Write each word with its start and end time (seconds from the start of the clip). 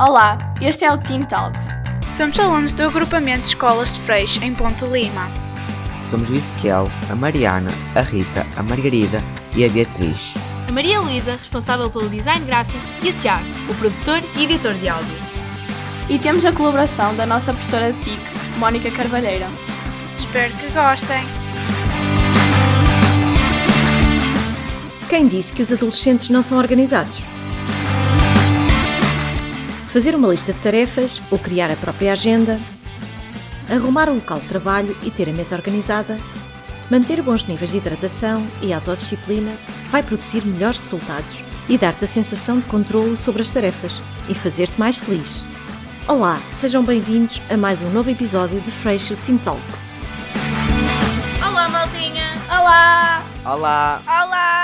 Olá, 0.00 0.38
este 0.62 0.82
é 0.86 0.90
o 0.90 0.96
Teen 0.96 1.26
Talks. 1.26 1.62
Somos 2.08 2.40
alunos 2.40 2.72
do 2.72 2.84
agrupamento 2.84 3.42
de 3.42 3.48
escolas 3.48 3.92
de 3.92 4.00
Freixo 4.00 4.42
em 4.42 4.54
Ponte 4.54 4.82
Lima. 4.86 5.28
Somos 6.10 6.30
o 6.30 6.34
Ezequiel, 6.34 6.90
a 7.10 7.14
Mariana, 7.14 7.70
a 7.94 8.00
Rita, 8.00 8.46
a 8.56 8.62
Margarida 8.62 9.22
e 9.54 9.62
a 9.62 9.68
Beatriz. 9.68 10.32
A 10.66 10.72
Maria 10.72 11.02
Luísa, 11.02 11.32
responsável 11.32 11.90
pelo 11.90 12.08
design 12.08 12.42
gráfico, 12.46 12.78
e 13.02 13.10
o 13.10 13.12
Tiago, 13.12 13.44
o 13.68 13.74
produtor 13.74 14.22
e 14.38 14.44
editor 14.44 14.72
de 14.72 14.88
áudio. 14.88 15.18
E 16.08 16.18
temos 16.18 16.46
a 16.46 16.52
colaboração 16.52 17.14
da 17.14 17.26
nossa 17.26 17.52
professora 17.52 17.92
de 17.92 18.00
TIC, 18.00 18.22
Mónica 18.56 18.90
Carvalheira. 18.90 19.48
Espero 20.16 20.54
que 20.54 20.70
gostem. 20.70 21.26
Quem 25.10 25.28
disse 25.28 25.52
que 25.52 25.60
os 25.60 25.70
adolescentes 25.70 26.30
não 26.30 26.42
são 26.42 26.56
organizados? 26.56 27.22
Fazer 29.92 30.14
uma 30.14 30.28
lista 30.28 30.52
de 30.52 30.60
tarefas 30.60 31.20
ou 31.32 31.38
criar 31.38 31.68
a 31.68 31.74
própria 31.74 32.12
agenda, 32.12 32.60
arrumar 33.68 34.08
o 34.08 34.14
local 34.14 34.38
de 34.38 34.46
trabalho 34.46 34.96
e 35.02 35.10
ter 35.10 35.28
a 35.28 35.32
mesa 35.32 35.56
organizada, 35.56 36.16
manter 36.88 37.20
bons 37.20 37.44
níveis 37.44 37.72
de 37.72 37.78
hidratação 37.78 38.46
e 38.62 38.72
autodisciplina 38.72 39.52
vai 39.90 40.00
produzir 40.00 40.46
melhores 40.46 40.78
resultados 40.78 41.42
e 41.68 41.76
dar-te 41.76 42.04
a 42.04 42.06
sensação 42.06 42.60
de 42.60 42.66
controlo 42.66 43.16
sobre 43.16 43.42
as 43.42 43.50
tarefas 43.50 44.00
e 44.28 44.34
fazer-te 44.34 44.78
mais 44.78 44.96
feliz. 44.96 45.44
Olá, 46.06 46.40
sejam 46.52 46.84
bem-vindos 46.84 47.42
a 47.50 47.56
mais 47.56 47.82
um 47.82 47.90
novo 47.90 48.10
episódio 48.10 48.60
de 48.60 48.70
Freixo 48.70 49.16
Teen 49.26 49.38
Talks. 49.38 49.90
Olá, 51.44 51.68
maltinha! 51.68 52.34
Olá! 52.48 53.24
Olá! 53.44 54.02
Olá! 54.06 54.59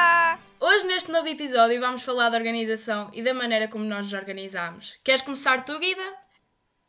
Hoje, 0.68 0.84
neste 0.88 1.12
novo 1.12 1.28
episódio, 1.28 1.78
vamos 1.78 2.02
falar 2.02 2.28
da 2.28 2.36
organização 2.36 3.08
e 3.12 3.22
da 3.22 3.32
maneira 3.32 3.68
como 3.68 3.84
nós 3.84 4.06
nos 4.06 4.14
organizamos. 4.14 4.98
Queres 5.04 5.22
começar 5.22 5.64
tu, 5.64 5.78
Guida? 5.78 6.02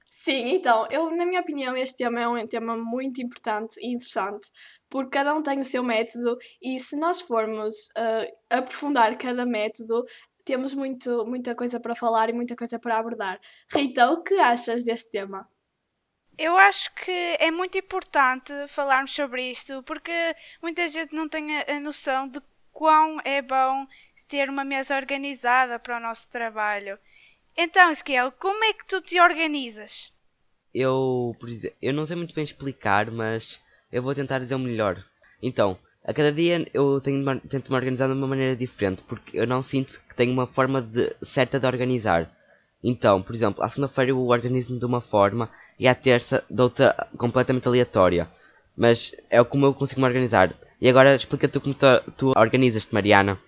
Sim, 0.03 0.55
então, 0.55 0.87
eu, 0.89 1.15
na 1.15 1.23
minha 1.27 1.41
opinião, 1.41 1.77
este 1.77 1.97
tema 1.97 2.19
é 2.19 2.27
um 2.27 2.47
tema 2.47 2.75
muito 2.75 3.21
importante 3.21 3.79
e 3.79 3.93
interessante, 3.93 4.49
porque 4.89 5.11
cada 5.11 5.31
um 5.35 5.43
tem 5.43 5.59
o 5.59 5.63
seu 5.63 5.83
método 5.83 6.39
e 6.59 6.79
se 6.79 6.97
nós 6.97 7.21
formos 7.21 7.89
uh, 7.89 8.35
aprofundar 8.49 9.15
cada 9.15 9.45
método, 9.45 10.03
temos 10.43 10.73
muito, 10.73 11.23
muita 11.27 11.53
coisa 11.53 11.79
para 11.79 11.93
falar 11.93 12.31
e 12.31 12.33
muita 12.33 12.55
coisa 12.55 12.79
para 12.79 12.97
abordar. 12.97 13.39
Rita, 13.71 14.09
o 14.09 14.23
que 14.23 14.39
achas 14.39 14.85
deste 14.85 15.11
tema? 15.11 15.47
Eu 16.35 16.57
acho 16.57 16.91
que 16.95 17.11
é 17.11 17.51
muito 17.51 17.77
importante 17.77 18.51
falarmos 18.69 19.11
sobre 19.11 19.51
isto 19.51 19.83
porque 19.83 20.35
muita 20.63 20.87
gente 20.87 21.13
não 21.13 21.29
tem 21.29 21.59
a, 21.59 21.75
a 21.75 21.79
noção 21.79 22.27
de 22.27 22.41
quão 22.77 23.19
é 23.25 23.41
bom 23.41 23.87
ter 24.29 24.51
uma 24.51 24.63
mesa 24.63 24.95
organizada 24.95 25.79
para 25.79 25.97
o 25.97 25.99
nosso 25.99 26.29
trabalho. 26.29 26.99
Então, 27.57 27.89
Ezequiel, 27.89 28.31
como 28.33 28.63
é 28.63 28.71
que 28.71 28.85
tu 28.85 29.01
te 29.01 29.19
organizas? 29.19 30.13
Eu, 30.71 31.35
por 31.39 31.49
exemplo, 31.49 31.75
eu 31.81 31.91
não 31.91 32.05
sei 32.05 32.15
muito 32.15 32.35
bem 32.35 32.43
explicar, 32.43 33.09
mas 33.09 33.59
eu 33.91 34.03
vou 34.03 34.13
tentar 34.13 34.37
dizer 34.37 34.53
o 34.53 34.59
melhor. 34.59 35.03
Então, 35.41 35.75
a 36.05 36.13
cada 36.13 36.31
dia 36.31 36.69
eu 36.71 37.01
tenho, 37.01 37.39
tento 37.49 37.71
me 37.71 37.75
organizar 37.75 38.05
de 38.05 38.13
uma 38.13 38.27
maneira 38.27 38.55
diferente, 38.55 39.01
porque 39.07 39.39
eu 39.39 39.47
não 39.47 39.63
sinto 39.63 39.99
que 40.07 40.15
tenho 40.15 40.31
uma 40.31 40.45
forma 40.45 40.79
de, 40.79 41.15
certa 41.23 41.59
de 41.59 41.65
organizar. 41.65 42.31
Então, 42.83 43.23
por 43.23 43.33
exemplo, 43.33 43.63
à 43.63 43.69
segunda-feira 43.69 44.11
eu 44.11 44.23
organizo-me 44.23 44.77
de 44.77 44.85
uma 44.85 45.01
forma 45.01 45.49
e 45.79 45.87
à 45.87 45.95
terça 45.95 46.45
de 46.47 46.61
outra 46.61 47.07
completamente 47.17 47.67
aleatória. 47.67 48.29
Mas 48.77 49.13
é 49.29 49.43
como 49.43 49.65
eu 49.65 49.73
consigo 49.73 50.01
me 50.01 50.07
organizar. 50.07 50.53
E 50.79 50.87
agora 50.87 51.15
explica 51.15 51.47
tu 51.47 51.59
como 51.59 51.73
tu, 51.73 51.85
tu 52.15 52.33
organizas-te, 52.37 52.93
Mariana. 52.93 53.39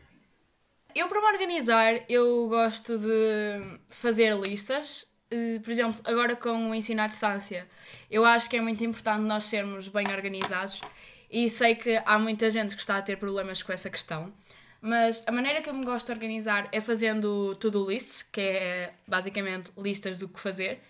Eu, 0.95 1.07
para 1.07 1.21
me 1.21 1.27
organizar, 1.27 2.01
eu 2.09 2.47
gosto 2.49 2.97
de 2.97 3.77
fazer 3.89 4.35
listas. 4.35 5.05
Eh, 5.29 5.59
Por 5.63 5.71
exemplo, 5.71 6.01
agora 6.05 6.35
com 6.35 6.71
o 6.71 6.73
ensino 6.73 7.01
à 7.01 7.07
distância, 7.07 7.67
eu 8.09 8.25
acho 8.25 8.49
que 8.49 8.57
é 8.57 8.61
muito 8.61 8.83
importante 8.83 9.21
nós 9.21 9.45
sermos 9.45 9.87
bem 9.87 10.07
organizados 10.11 10.81
e 11.29 11.47
sei 11.49 11.75
que 11.75 12.01
há 12.03 12.17
muita 12.17 12.49
gente 12.49 12.75
que 12.75 12.81
está 12.81 12.97
a 12.97 13.01
ter 13.03 13.17
problemas 13.17 13.61
com 13.61 13.71
essa 13.71 13.89
questão. 13.89 14.33
Mas 14.81 15.23
a 15.27 15.31
maneira 15.31 15.61
que 15.61 15.69
eu 15.69 15.73
me 15.73 15.83
gosto 15.83 16.07
de 16.07 16.13
organizar 16.13 16.67
é 16.71 16.81
fazendo 16.81 17.53
to-do 17.55 17.87
lists, 17.87 18.23
que 18.23 18.41
é 18.41 18.93
basicamente 19.07 19.71
listas 19.77 20.17
do 20.17 20.27
que 20.27 20.39
fazer. 20.39 20.81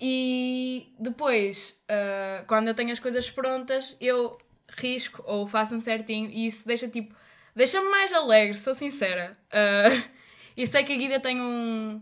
E 0.00 0.94
depois, 0.98 1.82
uh, 1.90 2.46
quando 2.46 2.68
eu 2.68 2.74
tenho 2.74 2.90
as 2.90 2.98
coisas 2.98 3.30
prontas, 3.30 3.96
eu 4.00 4.38
risco 4.78 5.22
ou 5.26 5.46
faço 5.46 5.74
um 5.74 5.80
certinho 5.80 6.30
e 6.30 6.46
isso 6.46 6.66
deixa 6.66 6.88
tipo. 6.88 7.14
Deixa-me 7.54 7.90
mais 7.90 8.12
alegre, 8.12 8.56
sou 8.56 8.74
sincera. 8.74 9.32
Uh, 9.48 10.08
e 10.56 10.66
sei 10.66 10.84
que 10.84 10.92
a 10.92 10.96
Guida 10.96 11.20
tem 11.20 11.40
um, 11.40 12.00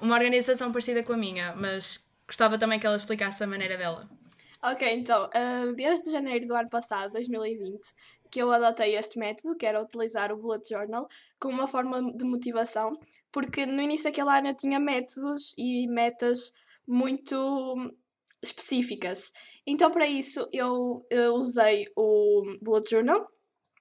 uma 0.00 0.14
organização 0.14 0.72
parecida 0.72 1.02
com 1.02 1.12
a 1.12 1.16
minha, 1.16 1.54
mas 1.56 2.08
gostava 2.26 2.56
também 2.56 2.78
que 2.78 2.86
ela 2.86 2.96
explicasse 2.96 3.44
a 3.44 3.46
maneira 3.46 3.76
dela. 3.76 4.08
Ok, 4.62 4.88
então, 4.90 5.26
uh, 5.26 5.72
desde 5.74 6.10
janeiro 6.10 6.46
do 6.46 6.54
ano 6.54 6.68
passado, 6.70 7.12
2020, 7.12 7.94
que 8.30 8.40
eu 8.40 8.50
adotei 8.52 8.96
este 8.96 9.18
método, 9.18 9.56
que 9.56 9.66
era 9.66 9.82
utilizar 9.82 10.32
o 10.32 10.36
Bullet 10.36 10.66
Journal, 10.68 11.08
como 11.38 11.54
uma 11.54 11.66
forma 11.66 12.00
de 12.14 12.24
motivação, 12.24 12.98
porque 13.32 13.66
no 13.66 13.82
início 13.82 14.04
daquele 14.04 14.30
ano 14.30 14.48
eu 14.48 14.54
tinha 14.54 14.78
métodos 14.78 15.54
e 15.58 15.86
metas 15.88 16.52
muito 16.86 17.76
específicas. 18.42 19.32
Então, 19.66 19.90
para 19.90 20.06
isso, 20.06 20.48
eu, 20.52 21.06
eu 21.10 21.34
usei 21.34 21.86
o 21.96 22.42
Bullet 22.62 22.90
Journal, 22.90 23.28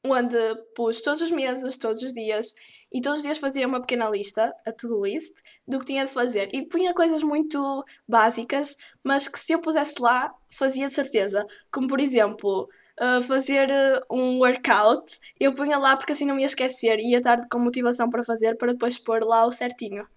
onde 0.05 0.37
pus 0.75 1.01
todos 1.01 1.21
os 1.21 1.31
meses, 1.31 1.77
todos 1.77 2.01
os 2.01 2.13
dias, 2.13 2.53
e 2.91 3.01
todos 3.01 3.19
os 3.19 3.23
dias 3.23 3.37
fazia 3.37 3.67
uma 3.67 3.81
pequena 3.81 4.09
lista, 4.09 4.53
a 4.65 4.71
to-do 4.71 5.05
list, 5.05 5.37
do 5.67 5.79
que 5.79 5.85
tinha 5.85 6.05
de 6.05 6.11
fazer. 6.11 6.49
E 6.53 6.65
punha 6.67 6.93
coisas 6.93 7.21
muito 7.21 7.83
básicas, 8.07 8.75
mas 9.03 9.27
que 9.27 9.39
se 9.39 9.53
eu 9.53 9.59
pusesse 9.59 10.01
lá, 10.01 10.33
fazia 10.49 10.87
de 10.87 10.93
certeza. 10.93 11.45
Como, 11.71 11.87
por 11.87 11.99
exemplo, 11.99 12.69
uh, 12.99 13.21
fazer 13.23 13.69
uh, 13.69 14.15
um 14.15 14.39
workout, 14.39 15.19
eu 15.39 15.53
punha 15.53 15.77
lá 15.77 15.95
porque 15.97 16.13
assim 16.13 16.25
não 16.25 16.35
me 16.35 16.41
ia 16.41 16.47
esquecer 16.47 16.97
e 16.99 17.11
ia 17.11 17.17
estar 17.17 17.37
com 17.49 17.59
motivação 17.59 18.09
para 18.09 18.23
fazer, 18.23 18.57
para 18.57 18.73
depois 18.73 18.97
pôr 18.97 19.23
lá 19.23 19.45
o 19.45 19.51
certinho 19.51 20.07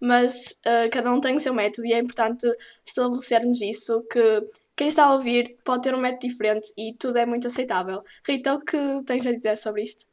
mas 0.00 0.52
uh, 0.66 0.90
cada 0.90 1.12
um 1.12 1.20
tem 1.20 1.36
o 1.36 1.40
seu 1.40 1.54
método 1.54 1.86
e 1.86 1.92
é 1.92 1.98
importante 1.98 2.46
estabelecermos 2.84 3.60
isso, 3.62 4.02
que 4.10 4.20
quem 4.76 4.88
está 4.88 5.04
a 5.06 5.12
ouvir 5.14 5.56
pode 5.64 5.82
ter 5.82 5.94
um 5.94 6.00
método 6.00 6.28
diferente 6.28 6.72
e 6.76 6.94
tudo 6.94 7.18
é 7.18 7.26
muito 7.26 7.46
aceitável. 7.46 8.02
Rita, 8.26 8.54
o 8.54 8.60
que 8.60 8.76
tens 9.06 9.26
a 9.26 9.32
dizer 9.32 9.56
sobre 9.58 9.82
isto? 9.82 10.06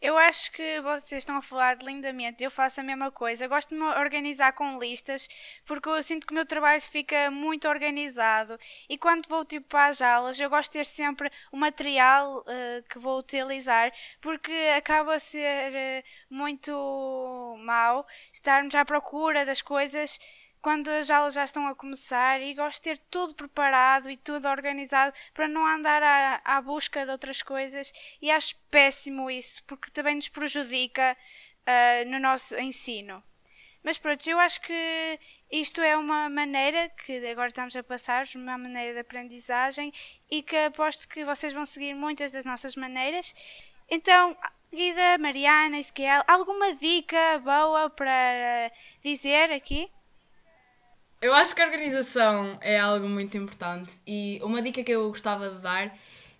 Eu 0.00 0.16
acho 0.16 0.50
que 0.52 0.80
vocês 0.80 1.20
estão 1.20 1.36
a 1.36 1.42
falar 1.42 1.82
lindamente. 1.82 2.42
Eu 2.42 2.50
faço 2.50 2.80
a 2.80 2.82
mesma 2.82 3.10
coisa. 3.10 3.44
Eu 3.44 3.48
gosto 3.50 3.68
de 3.68 3.74
me 3.74 3.84
organizar 3.84 4.52
com 4.52 4.78
listas 4.78 5.28
porque 5.66 5.88
eu 5.90 6.02
sinto 6.02 6.26
que 6.26 6.32
o 6.32 6.34
meu 6.34 6.46
trabalho 6.46 6.80
fica 6.80 7.30
muito 7.30 7.68
organizado. 7.68 8.58
E 8.88 8.96
quando 8.96 9.28
vou 9.28 9.44
tipo 9.44 9.66
para 9.68 9.88
as 9.88 10.00
aulas, 10.00 10.40
eu 10.40 10.48
gosto 10.48 10.72
de 10.72 10.78
ter 10.78 10.86
sempre 10.86 11.30
o 11.52 11.56
material 11.56 12.38
uh, 12.40 12.82
que 12.88 12.98
vou 12.98 13.18
utilizar 13.18 13.92
porque 14.22 14.52
acaba 14.74 15.14
a 15.14 15.18
ser 15.18 15.72
uh, 15.72 16.34
muito 16.34 17.56
mau 17.60 18.06
estarmos 18.32 18.74
à 18.74 18.84
procura 18.86 19.44
das 19.44 19.60
coisas 19.60 20.18
quando 20.60 20.88
as 20.88 21.10
aulas 21.10 21.34
já 21.34 21.44
estão 21.44 21.66
a 21.66 21.74
começar 21.74 22.40
e 22.40 22.54
gosto 22.54 22.78
de 22.78 22.82
ter 22.82 22.98
tudo 23.10 23.34
preparado 23.34 24.10
e 24.10 24.16
tudo 24.16 24.48
organizado 24.48 25.16
para 25.32 25.48
não 25.48 25.66
andar 25.66 26.02
à, 26.02 26.40
à 26.44 26.60
busca 26.60 27.04
de 27.04 27.10
outras 27.10 27.42
coisas 27.42 27.92
e 28.20 28.30
acho 28.30 28.56
péssimo 28.70 29.30
isso 29.30 29.62
porque 29.64 29.90
também 29.90 30.14
nos 30.14 30.28
prejudica 30.28 31.16
uh, 31.66 32.10
no 32.10 32.18
nosso 32.18 32.56
ensino. 32.58 33.22
Mas 33.82 33.96
pronto, 33.96 34.28
eu 34.28 34.38
acho 34.38 34.60
que 34.60 35.18
isto 35.50 35.80
é 35.80 35.96
uma 35.96 36.28
maneira 36.28 36.90
que 36.90 37.26
agora 37.26 37.48
estamos 37.48 37.74
a 37.74 37.82
passar, 37.82 38.26
uma 38.34 38.58
maneira 38.58 38.92
de 38.92 39.00
aprendizagem 39.00 39.90
e 40.30 40.42
que 40.42 40.56
aposto 40.56 41.08
que 41.08 41.24
vocês 41.24 41.52
vão 41.52 41.64
seguir 41.64 41.94
muitas 41.94 42.30
das 42.30 42.44
nossas 42.44 42.76
maneiras. 42.76 43.34
Então, 43.88 44.36
Guida, 44.70 45.16
Mariana, 45.18 45.78
Ezequiel, 45.78 46.22
alguma 46.28 46.74
dica 46.74 47.38
boa 47.38 47.88
para 47.88 48.70
dizer 49.02 49.50
aqui? 49.50 49.90
Eu 51.20 51.34
acho 51.34 51.54
que 51.54 51.60
a 51.60 51.66
organização 51.66 52.58
é 52.62 52.78
algo 52.78 53.06
muito 53.06 53.36
importante 53.36 54.00
e 54.06 54.40
uma 54.42 54.62
dica 54.62 54.82
que 54.82 54.90
eu 54.90 55.10
gostava 55.10 55.50
de 55.50 55.58
dar 55.60 55.94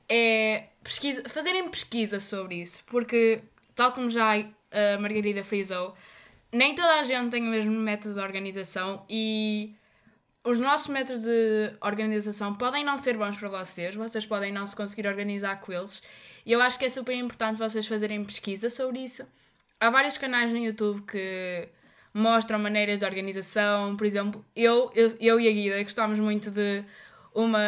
é 0.09 0.69
pesquisa, 0.83 1.29
fazerem 1.29 1.69
pesquisa 1.69 2.19
sobre 2.19 2.57
isso, 2.63 2.83
porque, 2.87 3.43
tal 3.75 3.93
como 3.93 4.09
já 4.09 4.33
a 4.37 4.99
Margarida 4.99 5.45
frisou, 5.45 5.95
nem 6.51 6.75
toda 6.75 6.99
a 6.99 7.03
gente 7.03 7.31
tem 7.31 7.43
o 7.43 7.51
mesmo 7.51 7.73
método 7.73 8.15
de 8.15 8.21
organização 8.21 9.05
e 9.09 9.75
os 10.43 10.57
nossos 10.57 10.89
métodos 10.89 11.27
de 11.27 11.77
organização 11.83 12.55
podem 12.55 12.83
não 12.83 12.97
ser 12.97 13.19
bons 13.19 13.37
para 13.37 13.51
vocês, 13.51 13.95
vocês 13.95 14.25
podem 14.25 14.51
não 14.51 14.67
se 14.67 14.75
conseguir 14.75 15.07
organizar 15.07 15.61
com 15.61 15.73
eles, 15.73 16.03
e 16.47 16.53
eu 16.53 16.63
acho 16.63 16.79
que 16.79 16.87
é 16.87 16.89
super 16.89 17.15
importante 17.15 17.59
vocês 17.59 17.87
fazerem 17.87 18.25
pesquisa 18.25 18.71
sobre 18.71 19.01
isso. 19.01 19.29
Há 19.79 19.91
vários 19.91 20.17
canais 20.17 20.53
no 20.53 20.59
YouTube 20.59 21.03
que 21.03 21.69
mostram 22.13 22.59
maneiras 22.59 22.99
de 22.99 23.05
organização. 23.05 23.97
Por 23.97 24.07
exemplo, 24.07 24.45
eu, 24.55 24.91
eu, 24.95 25.15
eu 25.21 25.41
e 25.41 25.49
a 25.49 25.53
Guida 25.53 25.83
gostámos 25.83 26.19
muito 26.19 26.51
de 26.51 26.85
uma 27.35 27.61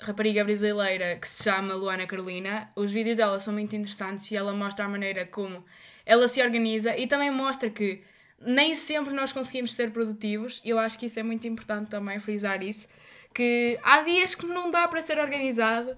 rapariga 0.00 0.44
brasileira 0.44 1.16
que 1.16 1.28
se 1.28 1.44
chama 1.44 1.74
Luana 1.74 2.06
Carolina. 2.06 2.70
Os 2.76 2.92
vídeos 2.92 3.16
dela 3.16 3.38
são 3.40 3.52
muito 3.52 3.74
interessantes 3.74 4.30
e 4.30 4.36
ela 4.36 4.52
mostra 4.52 4.84
a 4.84 4.88
maneira 4.88 5.26
como 5.26 5.64
ela 6.06 6.28
se 6.28 6.42
organiza 6.42 6.96
e 6.96 7.06
também 7.06 7.30
mostra 7.30 7.70
que 7.70 8.02
nem 8.40 8.74
sempre 8.74 9.12
nós 9.12 9.32
conseguimos 9.32 9.72
ser 9.72 9.92
produtivos 9.92 10.60
eu 10.64 10.78
acho 10.78 10.98
que 10.98 11.06
isso 11.06 11.18
é 11.20 11.22
muito 11.22 11.46
importante 11.46 11.88
também 11.90 12.18
frisar 12.18 12.60
isso, 12.62 12.88
que 13.32 13.78
há 13.82 14.02
dias 14.02 14.34
que 14.34 14.46
não 14.46 14.70
dá 14.70 14.88
para 14.88 15.00
ser 15.00 15.18
organizado 15.18 15.96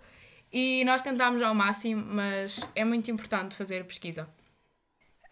e 0.52 0.84
nós 0.84 1.02
tentamos 1.02 1.42
ao 1.42 1.54
máximo, 1.54 2.04
mas 2.06 2.69
é 2.75 2.84
muito 2.84 3.10
importante 3.10 3.56
fazer 3.56 3.84
pesquisa. 3.84 4.28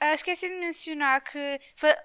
Ah, 0.05 0.15
esqueci 0.15 0.49
de 0.49 0.57
mencionar 0.57 1.23
que 1.23 1.61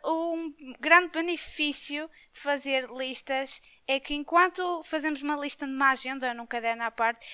um 0.06 0.54
grande 0.80 1.10
benefício 1.10 2.08
de 2.32 2.40
fazer 2.40 2.88
listas 2.92 3.60
é 3.88 4.00
que 4.00 4.14
enquanto 4.14 4.84
fazemos 4.84 5.24
uma 5.24 5.36
lista 5.36 5.66
numa 5.66 5.90
agenda, 5.90 6.32
num 6.32 6.46
caderno 6.46 6.84
à 6.84 6.92
parte, 6.92 7.26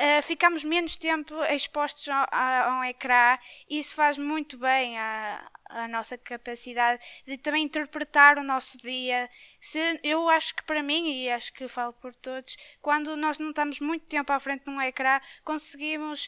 uh, 0.00 0.22
ficamos 0.22 0.64
menos 0.64 0.96
tempo 0.96 1.34
expostos 1.44 2.08
a, 2.08 2.78
um 2.80 2.84
ecrã 2.84 3.36
e 3.68 3.78
isso 3.78 3.94
faz 3.94 4.16
muito 4.16 4.56
bem 4.56 4.98
à, 4.98 5.50
à 5.68 5.86
nossa 5.86 6.16
capacidade 6.16 7.04
de 7.26 7.36
também 7.36 7.64
interpretar 7.64 8.38
o 8.38 8.42
nosso 8.42 8.78
dia. 8.78 9.28
Se, 9.60 10.00
eu 10.02 10.30
acho 10.30 10.56
que 10.56 10.64
para 10.64 10.82
mim, 10.82 11.24
e 11.24 11.30
acho 11.30 11.52
que 11.52 11.68
falo 11.68 11.92
por 11.92 12.14
todos, 12.14 12.56
quando 12.80 13.18
nós 13.18 13.38
não 13.38 13.50
estamos 13.50 13.80
muito 13.80 14.06
tempo 14.06 14.32
à 14.32 14.40
frente 14.40 14.64
de 14.64 14.70
um 14.70 14.80
ecrã, 14.80 15.20
conseguimos 15.44 16.26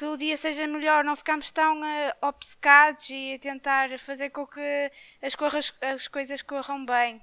que 0.00 0.06
o 0.06 0.16
dia 0.16 0.34
seja 0.34 0.66
melhor, 0.66 1.04
não 1.04 1.14
ficamos 1.14 1.50
tão 1.50 1.82
uh, 1.82 2.12
obcecados 2.22 3.10
e 3.10 3.38
tentar 3.38 3.98
fazer 3.98 4.30
com 4.30 4.46
que 4.46 4.90
as, 5.20 5.34
corras, 5.34 5.74
as 5.82 6.08
coisas 6.08 6.40
corram 6.40 6.86
bem. 6.86 7.20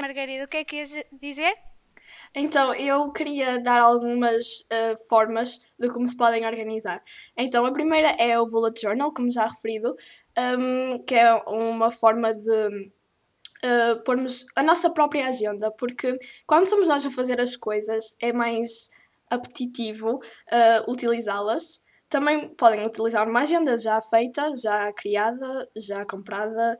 Margarida, 0.00 0.44
o 0.44 0.48
que 0.48 0.56
é 0.56 0.64
que 0.64 0.76
ias 0.76 0.94
dizer? 1.12 1.54
Então, 2.34 2.72
eu 2.72 3.12
queria 3.12 3.60
dar 3.60 3.80
algumas 3.80 4.60
uh, 4.60 4.96
formas 5.10 5.60
de 5.78 5.90
como 5.90 6.08
se 6.08 6.16
podem 6.16 6.46
organizar. 6.46 7.02
Então, 7.36 7.66
a 7.66 7.72
primeira 7.72 8.12
é 8.12 8.40
o 8.40 8.46
Bullet 8.46 8.80
Journal, 8.80 9.10
como 9.14 9.30
já 9.30 9.46
referido, 9.46 9.94
um, 10.58 10.98
que 11.00 11.16
é 11.16 11.34
uma 11.46 11.90
forma 11.90 12.32
de 12.32 12.66
uh, 13.62 14.02
pormos 14.06 14.46
a 14.56 14.62
nossa 14.62 14.88
própria 14.88 15.26
agenda, 15.26 15.70
porque 15.70 16.16
quando 16.46 16.66
somos 16.66 16.88
nós 16.88 17.04
a 17.04 17.10
fazer 17.10 17.38
as 17.42 17.56
coisas 17.56 18.16
é 18.18 18.32
mais 18.32 18.88
apetitivo 19.28 20.14
uh, 20.14 20.90
utilizá-las 20.90 21.84
também 22.08 22.48
podem 22.50 22.84
utilizar 22.86 23.28
uma 23.28 23.40
agenda 23.40 23.76
já 23.76 24.00
feita, 24.00 24.54
já 24.56 24.92
criada, 24.92 25.68
já 25.76 26.04
comprada. 26.04 26.78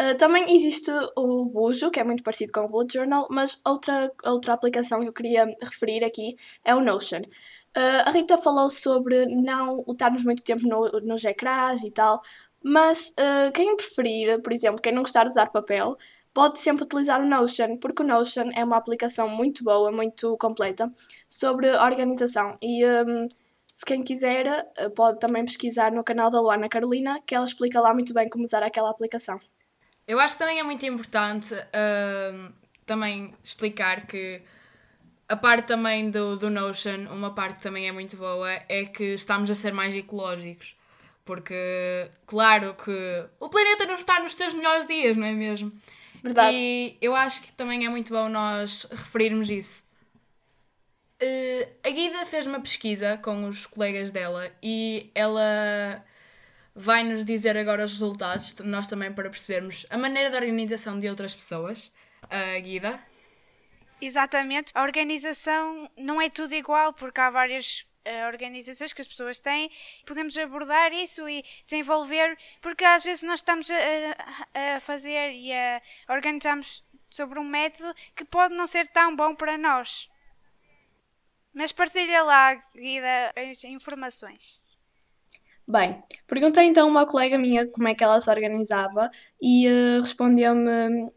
Uh, 0.00 0.16
também 0.16 0.54
existe 0.54 0.90
o 1.16 1.44
Bujo, 1.46 1.90
que 1.90 1.98
é 1.98 2.04
muito 2.04 2.22
parecido 2.22 2.52
com 2.52 2.60
o 2.60 2.68
Bullet 2.68 2.94
Journal, 2.94 3.26
mas 3.30 3.60
outra, 3.66 4.12
outra 4.24 4.52
aplicação 4.52 5.00
que 5.00 5.08
eu 5.08 5.12
queria 5.12 5.46
referir 5.60 6.04
aqui 6.04 6.36
é 6.64 6.74
o 6.74 6.80
Notion. 6.80 7.22
Uh, 7.76 8.06
a 8.06 8.10
Rita 8.10 8.36
falou 8.36 8.70
sobre 8.70 9.26
não 9.26 9.84
estarmos 9.88 10.24
muito 10.24 10.42
tempo 10.42 10.66
no, 10.68 10.88
nos 11.00 11.24
ecrãs 11.24 11.82
e 11.82 11.90
tal, 11.90 12.20
mas 12.62 13.10
uh, 13.10 13.52
quem 13.52 13.74
preferir, 13.76 14.40
por 14.42 14.52
exemplo, 14.52 14.80
quem 14.80 14.92
não 14.92 15.02
gostar 15.02 15.24
de 15.24 15.30
usar 15.30 15.46
papel, 15.46 15.96
pode 16.32 16.60
sempre 16.60 16.84
utilizar 16.84 17.20
o 17.20 17.26
Notion, 17.26 17.74
porque 17.80 18.02
o 18.02 18.06
Notion 18.06 18.50
é 18.54 18.64
uma 18.64 18.76
aplicação 18.76 19.28
muito 19.28 19.64
boa, 19.64 19.90
muito 19.90 20.36
completa 20.38 20.88
sobre 21.28 21.68
organização. 21.70 22.56
E 22.62 22.84
um, 22.86 23.26
se 23.78 23.84
quem 23.84 24.02
quiser, 24.02 24.44
eh, 24.76 24.88
pode 24.88 25.20
também 25.20 25.44
pesquisar 25.44 25.92
no 25.92 26.02
canal 26.02 26.28
da 26.32 26.40
Luana 26.40 26.68
Carolina, 26.68 27.22
que 27.24 27.32
ela 27.32 27.44
explica 27.44 27.80
lá 27.80 27.94
muito 27.94 28.12
bem 28.12 28.28
como 28.28 28.42
usar 28.42 28.60
aquela 28.60 28.90
aplicação. 28.90 29.38
Eu 30.04 30.18
acho 30.18 30.34
que 30.34 30.40
também 30.40 30.58
é 30.58 30.64
muito 30.64 30.84
importante 30.84 31.54
uh, 31.54 32.52
também 32.84 33.32
explicar 33.40 34.04
que 34.04 34.42
a 35.28 35.36
parte 35.36 35.68
também 35.68 36.10
do, 36.10 36.36
do 36.36 36.50
Notion, 36.50 37.06
uma 37.12 37.32
parte 37.32 37.58
que 37.58 37.62
também 37.62 37.86
é 37.86 37.92
muito 37.92 38.16
boa, 38.16 38.50
é 38.68 38.84
que 38.84 39.14
estamos 39.14 39.48
a 39.48 39.54
ser 39.54 39.72
mais 39.72 39.94
ecológicos. 39.94 40.74
Porque, 41.24 42.10
claro 42.26 42.74
que 42.74 43.28
o 43.38 43.48
planeta 43.48 43.86
não 43.86 43.94
está 43.94 44.18
nos 44.18 44.34
seus 44.34 44.54
melhores 44.54 44.88
dias, 44.88 45.16
não 45.16 45.24
é 45.24 45.32
mesmo? 45.32 45.72
Verdade. 46.20 46.56
E 46.56 46.98
eu 47.00 47.14
acho 47.14 47.42
que 47.42 47.52
também 47.52 47.86
é 47.86 47.88
muito 47.88 48.12
bom 48.12 48.28
nós 48.28 48.88
referirmos 48.90 49.48
isso. 49.48 49.87
Uh, 51.20 51.68
a 51.84 51.90
Guida 51.90 52.24
fez 52.24 52.46
uma 52.46 52.60
pesquisa 52.60 53.18
com 53.18 53.48
os 53.48 53.66
colegas 53.66 54.12
dela 54.12 54.52
e 54.62 55.10
ela 55.14 56.04
vai 56.74 57.02
nos 57.02 57.24
dizer 57.24 57.56
agora 57.56 57.84
os 57.84 57.92
resultados, 57.92 58.54
nós 58.60 58.86
também 58.86 59.12
para 59.12 59.28
percebermos 59.28 59.84
a 59.90 59.98
maneira 59.98 60.30
de 60.30 60.36
organização 60.36 60.98
de 61.00 61.08
outras 61.08 61.34
pessoas. 61.34 61.92
A 62.30 62.58
uh, 62.58 62.62
Guida. 62.62 63.00
Exatamente. 64.00 64.70
A 64.74 64.82
organização 64.82 65.90
não 65.96 66.20
é 66.20 66.30
tudo 66.30 66.54
igual, 66.54 66.92
porque 66.92 67.20
há 67.20 67.30
várias 67.30 67.84
uh, 68.06 68.26
organizações 68.28 68.92
que 68.92 69.00
as 69.00 69.08
pessoas 69.08 69.40
têm. 69.40 69.70
Podemos 70.06 70.38
abordar 70.38 70.92
isso 70.92 71.28
e 71.28 71.44
desenvolver, 71.64 72.38
porque 72.60 72.84
às 72.84 73.02
vezes 73.02 73.24
nós 73.24 73.40
estamos 73.40 73.68
a, 73.70 74.76
a 74.76 74.80
fazer 74.80 75.32
e 75.32 75.52
a 75.52 75.82
organizarmos 76.08 76.84
sobre 77.10 77.40
um 77.40 77.44
método 77.44 77.92
que 78.14 78.24
pode 78.24 78.54
não 78.54 78.68
ser 78.68 78.86
tão 78.88 79.16
bom 79.16 79.34
para 79.34 79.58
nós. 79.58 80.08
Mas 81.58 81.72
partilha 81.72 82.22
lá, 82.22 82.54
Guida, 82.72 83.32
as 83.36 83.64
informações. 83.64 84.62
Bem, 85.66 86.00
perguntei 86.24 86.66
então 86.66 86.86
a 86.86 86.88
uma 86.88 87.04
colega 87.04 87.36
minha 87.36 87.66
como 87.66 87.88
é 87.88 87.96
que 87.96 88.04
ela 88.04 88.20
se 88.20 88.30
organizava 88.30 89.10
e 89.42 89.66
uh, 89.66 90.00
respondeu-me 90.00 91.10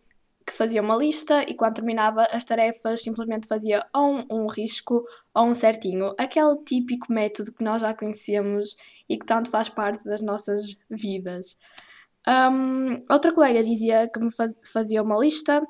que 0.43 0.51
fazia 0.51 0.81
uma 0.81 0.95
lista 0.95 1.43
e 1.47 1.53
quando 1.53 1.75
terminava 1.75 2.23
as 2.23 2.43
tarefas 2.43 3.03
simplesmente 3.03 3.47
fazia 3.47 3.85
ou 3.93 4.15
um, 4.15 4.25
um, 4.31 4.47
risco 4.47 5.05
ou 5.31 5.45
um 5.45 5.53
certinho. 5.53 6.15
Aquele 6.17 6.57
típico 6.65 7.13
método 7.13 7.53
que 7.53 7.63
nós 7.63 7.79
já 7.79 7.93
conhecemos 7.93 8.75
e 9.07 9.19
que 9.19 9.25
tanto 9.27 9.51
faz 9.51 9.69
parte 9.69 10.03
das 10.05 10.23
nossas 10.23 10.75
vidas. 10.89 11.55
Um, 12.27 13.03
outra 13.11 13.31
colega 13.31 13.63
dizia 13.63 14.09
que 14.11 14.19
me 14.19 14.31
faz, 14.33 14.69
fazia 14.69 15.03
uma 15.03 15.19
lista 15.19 15.61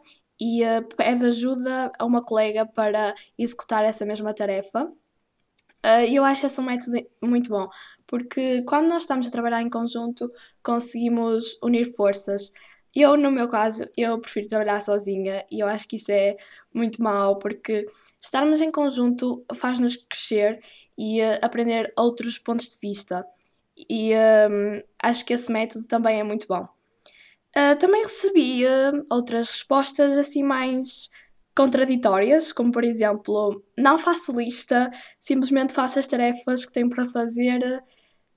e 0.42 0.64
uh, 0.64 0.84
pede 0.98 1.24
ajuda 1.28 1.92
a 2.00 2.04
uma 2.04 2.26
colega 2.26 2.66
para 2.66 3.14
executar 3.38 3.86
essa 3.86 4.04
mesma 4.04 4.34
tarefa. 4.34 4.86
Uh, 5.86 6.06
eu 6.10 6.24
acho 6.24 6.48
esse 6.48 6.60
um 6.60 6.64
método 6.64 6.98
muito 7.22 7.52
bom, 7.52 7.70
porque 8.08 8.64
quando 8.64 8.90
nós 8.90 9.04
estamos 9.04 9.28
a 9.28 9.32
trabalhar 9.32 9.62
em 9.62 9.70
conjunto, 9.70 10.32
conseguimos 10.64 11.60
unir 11.62 11.86
forças. 11.96 12.52
Eu, 12.94 13.16
no 13.18 13.32
meu 13.32 13.48
caso, 13.50 13.86
eu 13.96 14.20
prefiro 14.20 14.48
trabalhar 14.48 14.82
sozinha 14.82 15.46
e 15.52 15.60
eu 15.60 15.68
acho 15.68 15.88
que 15.88 15.98
isso 15.98 16.12
é 16.12 16.36
muito 16.74 17.02
mau, 17.04 17.38
porque 17.38 17.86
estarmos 18.20 18.62
em 18.62 18.72
conjunto 18.72 19.46
faz-nos 19.54 19.96
crescer 19.96 20.60
e 20.98 21.22
uh, 21.22 21.38
aprender 21.44 21.94
outros 21.96 22.40
pontos 22.40 22.68
de 22.68 22.78
vista. 22.80 23.24
E 23.78 24.12
um, 24.16 24.82
acho 25.04 25.24
que 25.24 25.34
esse 25.34 25.52
método 25.52 25.88
também 25.88 26.20
é 26.20 26.24
muito 26.24 26.48
bom. 26.48 26.68
Uh, 27.56 27.77
também 27.77 28.01
recebi 28.01 28.65
uh, 28.65 29.06
outras 29.09 29.50
respostas 29.50 30.17
assim 30.17 30.41
mais 30.43 31.10
contraditórias, 31.55 32.51
como 32.51 32.72
por 32.72 32.84
exemplo, 32.84 33.63
não 33.77 33.98
faço 33.98 34.31
lista, 34.31 34.89
simplesmente 35.20 35.74
faço 35.74 36.00
as 36.00 36.08
tarefas 36.08 36.65
que 36.65 36.72
tenho 36.72 36.89
para 36.89 37.05
fazer 37.05 37.84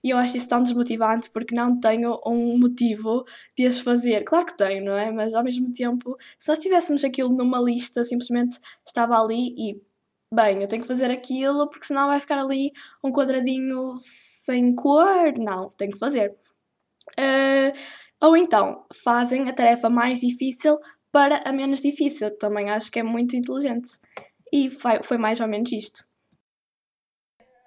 e 0.05 0.11
eu 0.11 0.19
acho 0.19 0.37
isso 0.37 0.49
tão 0.49 0.63
desmotivante 0.63 1.31
porque 1.31 1.55
não 1.55 1.81
tenho 1.81 2.21
um 2.27 2.59
motivo 2.59 3.25
de 3.57 3.67
as 3.67 3.79
fazer. 3.79 4.23
Claro 4.25 4.45
que 4.45 4.57
tenho, 4.57 4.85
não 4.85 4.99
é? 4.99 5.11
Mas 5.11 5.33
ao 5.35 5.43
mesmo 5.43 5.73
tempo, 5.73 6.19
se 6.39 6.49
nós 6.51 6.59
tivéssemos 6.59 7.03
aquilo 7.05 7.31
numa 7.35 7.59
lista, 7.59 8.05
simplesmente 8.05 8.61
estava 8.87 9.19
ali 9.19 9.55
e 9.57 9.81
bem, 10.31 10.61
eu 10.61 10.69
tenho 10.69 10.83
que 10.83 10.89
fazer 10.89 11.11
aquilo 11.11 11.69
porque 11.71 11.87
senão 11.87 12.09
vai 12.09 12.21
ficar 12.21 12.39
ali 12.39 12.71
um 13.03 13.11
quadradinho 13.11 13.95
sem 13.97 14.75
cor. 14.75 15.33
Não, 15.39 15.71
tenho 15.71 15.93
que 15.93 15.99
fazer. 15.99 16.37
Uh, 17.19 17.73
ou 18.21 18.37
então 18.37 18.87
fazem 19.03 19.49
a 19.49 19.53
tarefa 19.53 19.89
mais 19.91 20.21
difícil 20.21 20.79
para 21.13 21.39
a 21.49 21.53
menos 21.53 21.81
difícil, 21.81 22.31
que 22.31 22.39
também 22.39 22.71
acho 22.71 22.91
que 22.91 22.99
é 22.99 23.03
muito 23.03 23.37
inteligente. 23.37 23.91
E 24.53 24.69
foi 24.71 25.19
mais 25.19 25.41
ou 25.41 25.49
menos 25.49 25.71
isto. 25.73 26.07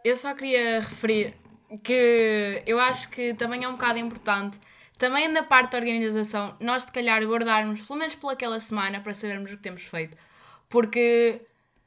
Eu 0.03 0.15
só 0.15 0.33
queria 0.33 0.79
referir 0.79 1.33
que 1.83 2.63
eu 2.65 2.79
acho 2.79 3.09
que 3.09 3.33
também 3.33 3.63
é 3.63 3.67
um 3.67 3.73
bocado 3.73 3.99
importante, 3.99 4.59
também 4.97 5.27
na 5.27 5.43
parte 5.43 5.71
da 5.71 5.77
organização, 5.77 6.55
nós 6.59 6.85
de 6.85 6.91
calhar 6.91 7.21
guardarmos 7.23 7.85
pelo 7.85 7.99
menos 7.99 8.15
pelaquela 8.15 8.59
semana 8.59 8.99
para 8.99 9.13
sabermos 9.13 9.51
o 9.51 9.57
que 9.57 9.63
temos 9.63 9.83
feito. 9.83 10.17
Porque 10.69 11.41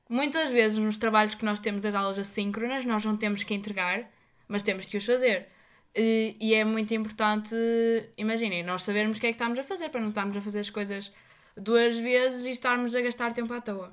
muitas 0.08 0.50
vezes 0.50 0.78
nos 0.78 0.98
trabalhos 0.98 1.34
que 1.34 1.44
nós 1.44 1.60
temos 1.60 1.82
das 1.82 1.94
aulas 1.94 2.18
assíncronas, 2.18 2.84
nós 2.84 3.04
não 3.04 3.16
temos 3.16 3.42
que 3.42 3.54
entregar, 3.54 4.08
mas 4.46 4.62
temos 4.62 4.86
que 4.86 4.96
os 4.96 5.04
fazer. 5.04 5.48
E, 5.94 6.36
e 6.40 6.54
é 6.54 6.64
muito 6.64 6.94
importante, 6.94 7.54
imaginem, 8.16 8.62
nós 8.62 8.84
sabermos 8.84 9.18
o 9.18 9.20
que 9.20 9.26
é 9.26 9.30
que 9.30 9.34
estamos 9.34 9.58
a 9.58 9.62
fazer 9.62 9.88
para 9.88 10.00
não 10.00 10.08
estarmos 10.08 10.36
a 10.36 10.40
fazer 10.40 10.60
as 10.60 10.70
coisas 10.70 11.12
duas 11.56 11.98
vezes 11.98 12.46
e 12.46 12.50
estarmos 12.50 12.94
a 12.94 13.00
gastar 13.00 13.32
tempo 13.32 13.52
à 13.52 13.60
toa. 13.60 13.92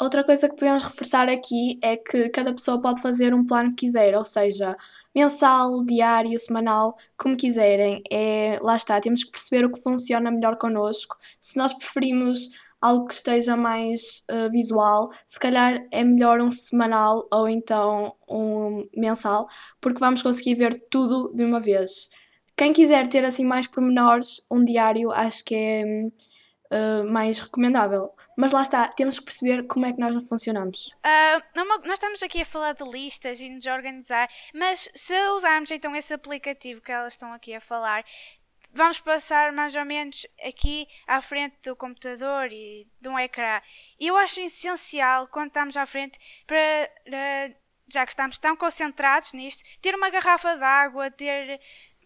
Outra 0.00 0.24
coisa 0.24 0.48
que 0.48 0.56
podemos 0.56 0.82
reforçar 0.82 1.28
aqui 1.28 1.78
é 1.80 1.96
que 1.96 2.28
cada 2.28 2.52
pessoa 2.52 2.80
pode 2.80 3.00
fazer 3.00 3.32
um 3.32 3.46
plano 3.46 3.70
que 3.70 3.86
quiser, 3.86 4.16
ou 4.16 4.24
seja, 4.24 4.76
mensal, 5.14 5.84
diário, 5.84 6.36
semanal, 6.38 6.96
como 7.16 7.36
quiserem. 7.36 8.02
É, 8.10 8.58
lá 8.60 8.76
está, 8.76 9.00
temos 9.00 9.22
que 9.22 9.30
perceber 9.30 9.64
o 9.64 9.70
que 9.70 9.80
funciona 9.80 10.32
melhor 10.32 10.56
connosco. 10.58 11.16
Se 11.40 11.56
nós 11.56 11.72
preferimos 11.72 12.50
algo 12.84 13.06
que 13.06 13.14
esteja 13.14 13.56
mais 13.56 14.22
uh, 14.30 14.50
visual, 14.50 15.08
se 15.26 15.40
calhar 15.40 15.82
é 15.90 16.04
melhor 16.04 16.38
um 16.42 16.50
semanal 16.50 17.26
ou 17.32 17.48
então 17.48 18.14
um 18.28 18.86
mensal, 18.94 19.48
porque 19.80 20.00
vamos 20.00 20.22
conseguir 20.22 20.54
ver 20.54 20.78
tudo 20.90 21.34
de 21.34 21.44
uma 21.44 21.58
vez. 21.58 22.10
quem 22.54 22.74
quiser 22.74 23.08
ter 23.08 23.24
assim 23.24 23.44
mais 23.44 23.66
pormenores, 23.66 24.46
um 24.50 24.62
diário 24.62 25.10
acho 25.10 25.42
que 25.44 25.54
é 25.54 25.84
uh, 26.70 27.10
mais 27.10 27.40
recomendável. 27.40 28.12
Mas 28.36 28.52
lá 28.52 28.62
está, 28.62 28.88
temos 28.88 29.18
que 29.18 29.24
perceber 29.24 29.66
como 29.66 29.86
é 29.86 29.92
que 29.92 30.00
nós 30.00 30.14
funcionamos. 30.28 30.88
Uh, 31.06 31.64
nós 31.64 31.94
estamos 31.94 32.22
aqui 32.22 32.42
a 32.42 32.44
falar 32.44 32.74
de 32.74 32.84
listas 32.84 33.40
e 33.40 33.48
nos 33.48 33.64
organizar, 33.64 34.28
mas 34.52 34.90
se 34.94 35.14
usarmos 35.30 35.70
então 35.70 35.96
esse 35.96 36.12
aplicativo 36.12 36.82
que 36.82 36.92
elas 36.92 37.14
estão 37.14 37.32
aqui 37.32 37.54
a 37.54 37.60
falar, 37.60 38.04
vamos 38.74 39.00
passar 39.00 39.52
mais 39.52 39.74
ou 39.76 39.84
menos 39.84 40.26
aqui 40.44 40.86
à 41.06 41.20
frente 41.20 41.56
do 41.62 41.76
computador 41.76 42.52
e 42.52 42.86
de 43.00 43.08
um 43.08 43.18
ecrã. 43.18 43.60
E 43.98 44.08
eu 44.08 44.16
acho 44.16 44.40
essencial, 44.40 45.28
quando 45.28 45.48
estamos 45.48 45.76
à 45.76 45.86
frente, 45.86 46.18
para, 46.46 47.54
já 47.88 48.04
que 48.04 48.12
estamos 48.12 48.36
tão 48.38 48.56
concentrados 48.56 49.32
nisto, 49.32 49.62
ter 49.80 49.94
uma 49.94 50.10
garrafa 50.10 50.56
de 50.56 50.64
água, 50.64 51.10
ter 51.10 51.60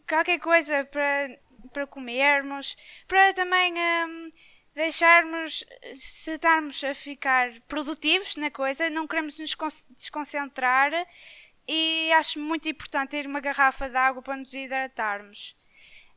qualquer 0.07 0.39
coisa 0.39 0.85
para, 0.85 1.39
para 1.73 1.87
comermos, 1.87 2.77
para 3.07 3.33
também 3.33 3.75
um, 3.75 4.31
deixarmos, 4.75 5.65
se 5.95 6.33
estarmos 6.33 6.85
a 6.85 6.95
ficar 6.95 7.51
produtivos 7.63 8.37
na 8.37 8.51
coisa, 8.51 8.91
não 8.91 9.07
queremos 9.07 9.39
nos 9.39 9.57
desconcentrar 9.97 10.93
e 11.67 12.13
acho 12.13 12.39
muito 12.39 12.69
importante 12.69 13.11
ter 13.11 13.27
uma 13.27 13.41
garrafa 13.41 13.89
de 13.89 13.97
água 13.97 14.23
para 14.23 14.37
nos 14.37 14.55
hidratarmos. 14.55 15.57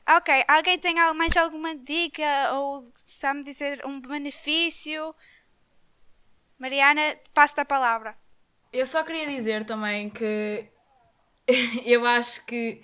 Ok, 0.08 0.44
alguém 0.48 0.80
tem 0.80 0.96
mais 1.14 1.36
alguma 1.38 1.76
dica 1.76 2.54
ou 2.54 2.92
sabe 2.96 3.44
dizer 3.44 3.86
um 3.86 4.02
benefício? 4.02 5.16
Mariana, 6.58 7.18
passo-te 7.34 7.62
a 7.62 7.66
palavra. 7.66 8.16
Eu 8.74 8.86
só 8.86 9.04
queria 9.04 9.28
dizer 9.28 9.66
também 9.66 10.10
que 10.10 10.66
eu 11.86 12.06
acho 12.06 12.46
que 12.46 12.82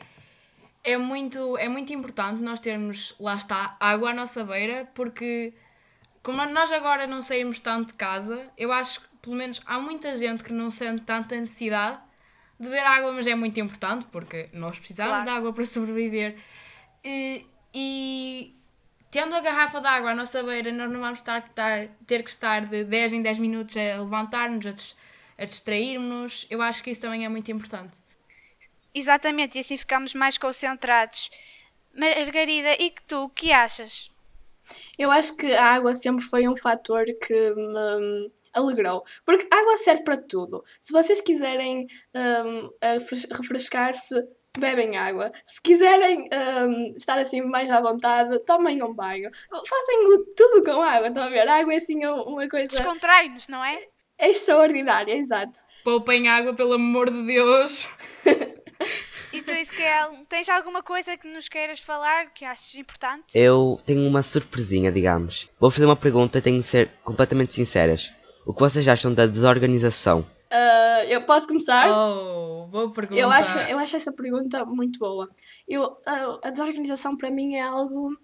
é 0.84 0.98
muito, 0.98 1.58
é 1.58 1.68
muito 1.68 1.94
importante 1.94 2.42
nós 2.42 2.60
termos, 2.60 3.16
lá 3.20 3.36
está, 3.36 3.76
água 3.80 4.12
à 4.12 4.14
nossa 4.14 4.44
beira, 4.44 4.90
porque 4.94 5.54
como 6.24 6.46
nós 6.46 6.72
agora 6.72 7.08
não 7.08 7.22
saímos 7.22 7.62
tanto 7.62 7.88
de 7.88 7.94
casa, 7.94 8.50
eu 8.58 8.72
acho 8.72 9.02
que 9.02 9.08
pelo 9.22 9.36
menos 9.36 9.62
há 9.66 9.80
muita 9.80 10.14
gente 10.16 10.44
que 10.44 10.54
não 10.54 10.72
sente 10.72 11.02
tanta 11.02 11.36
necessidade 11.36 12.00
de 12.60 12.68
beber 12.68 12.86
água, 12.86 13.12
mas 13.12 13.28
é 13.28 13.36
muito 13.36 13.60
importante 13.60 14.06
porque 14.12 14.50
nós 14.54 14.78
precisamos 14.78 15.12
claro. 15.12 15.26
de 15.26 15.30
água 15.30 15.54
para 15.54 15.66
sobreviver. 15.66 16.36
E, 17.10 17.46
e 17.74 18.54
tendo 19.10 19.34
a 19.34 19.40
garrafa 19.40 19.80
de 19.80 19.88
água 19.88 20.12
à 20.12 20.16
nossa 20.16 20.44
beira, 20.44 20.74
nós 20.74 20.92
não 20.92 21.00
vamos 21.00 21.20
estar, 21.20 21.40
estar, 21.40 21.88
ter 22.06 22.22
que 22.22 22.30
estar 22.30 22.66
de 22.66 22.84
10 22.84 23.14
em 23.14 23.22
10 23.22 23.40
minutos 23.40 23.78
a 23.78 23.98
levantar-nos, 24.00 24.98
a, 25.38 25.44
a 25.44 25.46
distrair-nos. 25.46 26.46
Eu 26.50 26.62
acho 26.62 26.84
que 26.84 26.92
isso 26.92 27.00
também 27.00 27.24
é 27.24 27.30
muito 27.30 27.50
importante. 27.50 27.96
Exatamente, 28.94 29.58
e 29.58 29.62
assim 29.62 29.78
ficamos 29.78 30.14
mais 30.14 30.38
concentrados. 30.38 31.32
Margarida, 31.94 32.74
e 32.74 32.90
que 32.90 33.02
tu, 33.04 33.24
o 33.24 33.30
que 33.30 33.54
achas? 33.54 34.12
Eu 35.00 35.10
acho 35.10 35.38
que 35.38 35.54
a 35.54 35.76
água 35.76 35.96
sempre 35.96 36.26
foi 36.26 36.46
um 36.46 36.58
fator 36.58 37.06
que 37.06 37.52
me 37.56 38.32
alegrou. 38.54 39.06
Porque 39.26 39.48
a 39.50 39.60
água 39.62 39.78
serve 39.78 40.04
para 40.04 40.18
tudo. 40.18 40.62
Se 40.82 40.92
vocês 40.92 41.22
quiserem 41.22 41.88
um, 42.14 42.70
refrescar-se, 43.32 44.22
bebem 44.58 44.98
água. 44.98 45.32
Se 45.46 45.62
quiserem 45.62 46.30
um, 46.34 46.94
estar 46.96 47.18
assim 47.18 47.42
mais 47.42 47.70
à 47.70 47.80
vontade, 47.82 48.40
tomem 48.40 48.82
um 48.84 48.94
banho. 48.94 49.30
Fazem 49.50 50.26
tudo 50.36 50.64
com 50.64 50.82
água, 50.82 51.08
estão 51.08 51.24
a 51.24 51.30
ver? 51.30 51.48
A 51.48 51.60
água 51.60 51.74
é 51.74 51.78
assim 51.78 52.06
uma 52.06 52.48
coisa. 52.48 52.68
Descontrai-nos, 52.68 53.48
não 53.48 53.64
é? 53.64 53.80
É 54.18 54.30
extraordinária, 54.30 55.14
exato. 55.14 55.60
Poupem 55.84 56.28
água, 56.28 56.54
pelo 56.54 56.74
amor 56.74 57.10
de 57.10 57.26
Deus. 57.26 57.88
E 59.34 59.42
tu, 59.42 59.52
Isquel, 59.52 60.26
tens 60.30 60.48
alguma 60.50 60.82
coisa 60.82 61.18
que 61.18 61.28
nos 61.28 61.50
queiras 61.50 61.80
falar 61.80 62.34
que 62.34 62.46
achas 62.46 62.74
importante? 62.76 63.26
Eu 63.36 63.80
tenho 63.86 64.08
uma 64.08 64.24
surpresinha, 64.24 64.92
digamos. 64.92 65.50
Vou 65.60 65.70
fazer 65.70 65.86
uma 65.86 65.96
pergunta 65.96 66.38
e 66.38 66.42
tenho 66.42 66.62
de 66.62 66.66
ser 66.66 66.90
completamente 67.04 67.54
sinceras. 67.54 68.14
O 68.46 68.54
que 68.54 68.62
vocês 68.62 68.88
acham 68.88 69.14
da 69.14 69.28
desorganização? 69.28 70.26
Uh, 70.52 71.04
eu 71.08 71.26
posso 71.26 71.48
começar? 71.48 71.90
Oh, 71.90 72.68
boa 72.68 72.92
pergunta. 72.92 73.20
Eu 73.20 73.30
acho, 73.30 73.58
eu 73.58 73.78
acho 73.78 73.96
essa 73.96 74.12
pergunta 74.14 74.64
muito 74.66 75.00
boa. 75.00 75.30
Eu, 75.68 75.84
uh, 75.84 76.40
a 76.44 76.50
desorganização 76.50 77.18
para 77.18 77.30
mim 77.30 77.56
é 77.56 77.62
algo 77.62 78.18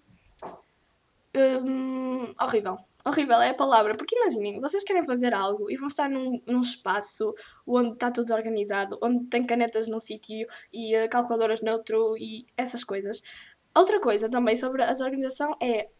um, 1.36 2.34
horrível 2.40 2.78
horrível 3.04 3.40
é 3.40 3.50
a 3.50 3.54
palavra, 3.54 3.92
porque 3.92 4.16
imaginem, 4.16 4.60
vocês 4.60 4.82
querem 4.82 5.04
fazer 5.04 5.34
algo 5.34 5.70
e 5.70 5.76
vão 5.76 5.88
estar 5.88 6.08
num, 6.08 6.40
num 6.46 6.62
espaço 6.62 7.34
onde 7.66 7.92
está 7.92 8.10
tudo 8.10 8.32
organizado, 8.32 8.98
onde 9.02 9.24
tem 9.26 9.44
canetas 9.44 9.86
num 9.86 10.00
sítio 10.00 10.46
e 10.72 10.96
uh, 10.96 11.08
calculadoras 11.10 11.60
noutro 11.60 12.16
e 12.16 12.46
essas 12.56 12.82
coisas. 12.82 13.22
Outra 13.74 14.00
coisa 14.00 14.28
também 14.28 14.56
sobre 14.56 14.82
a 14.82 14.86
desorganização 14.86 15.54
é 15.60 15.90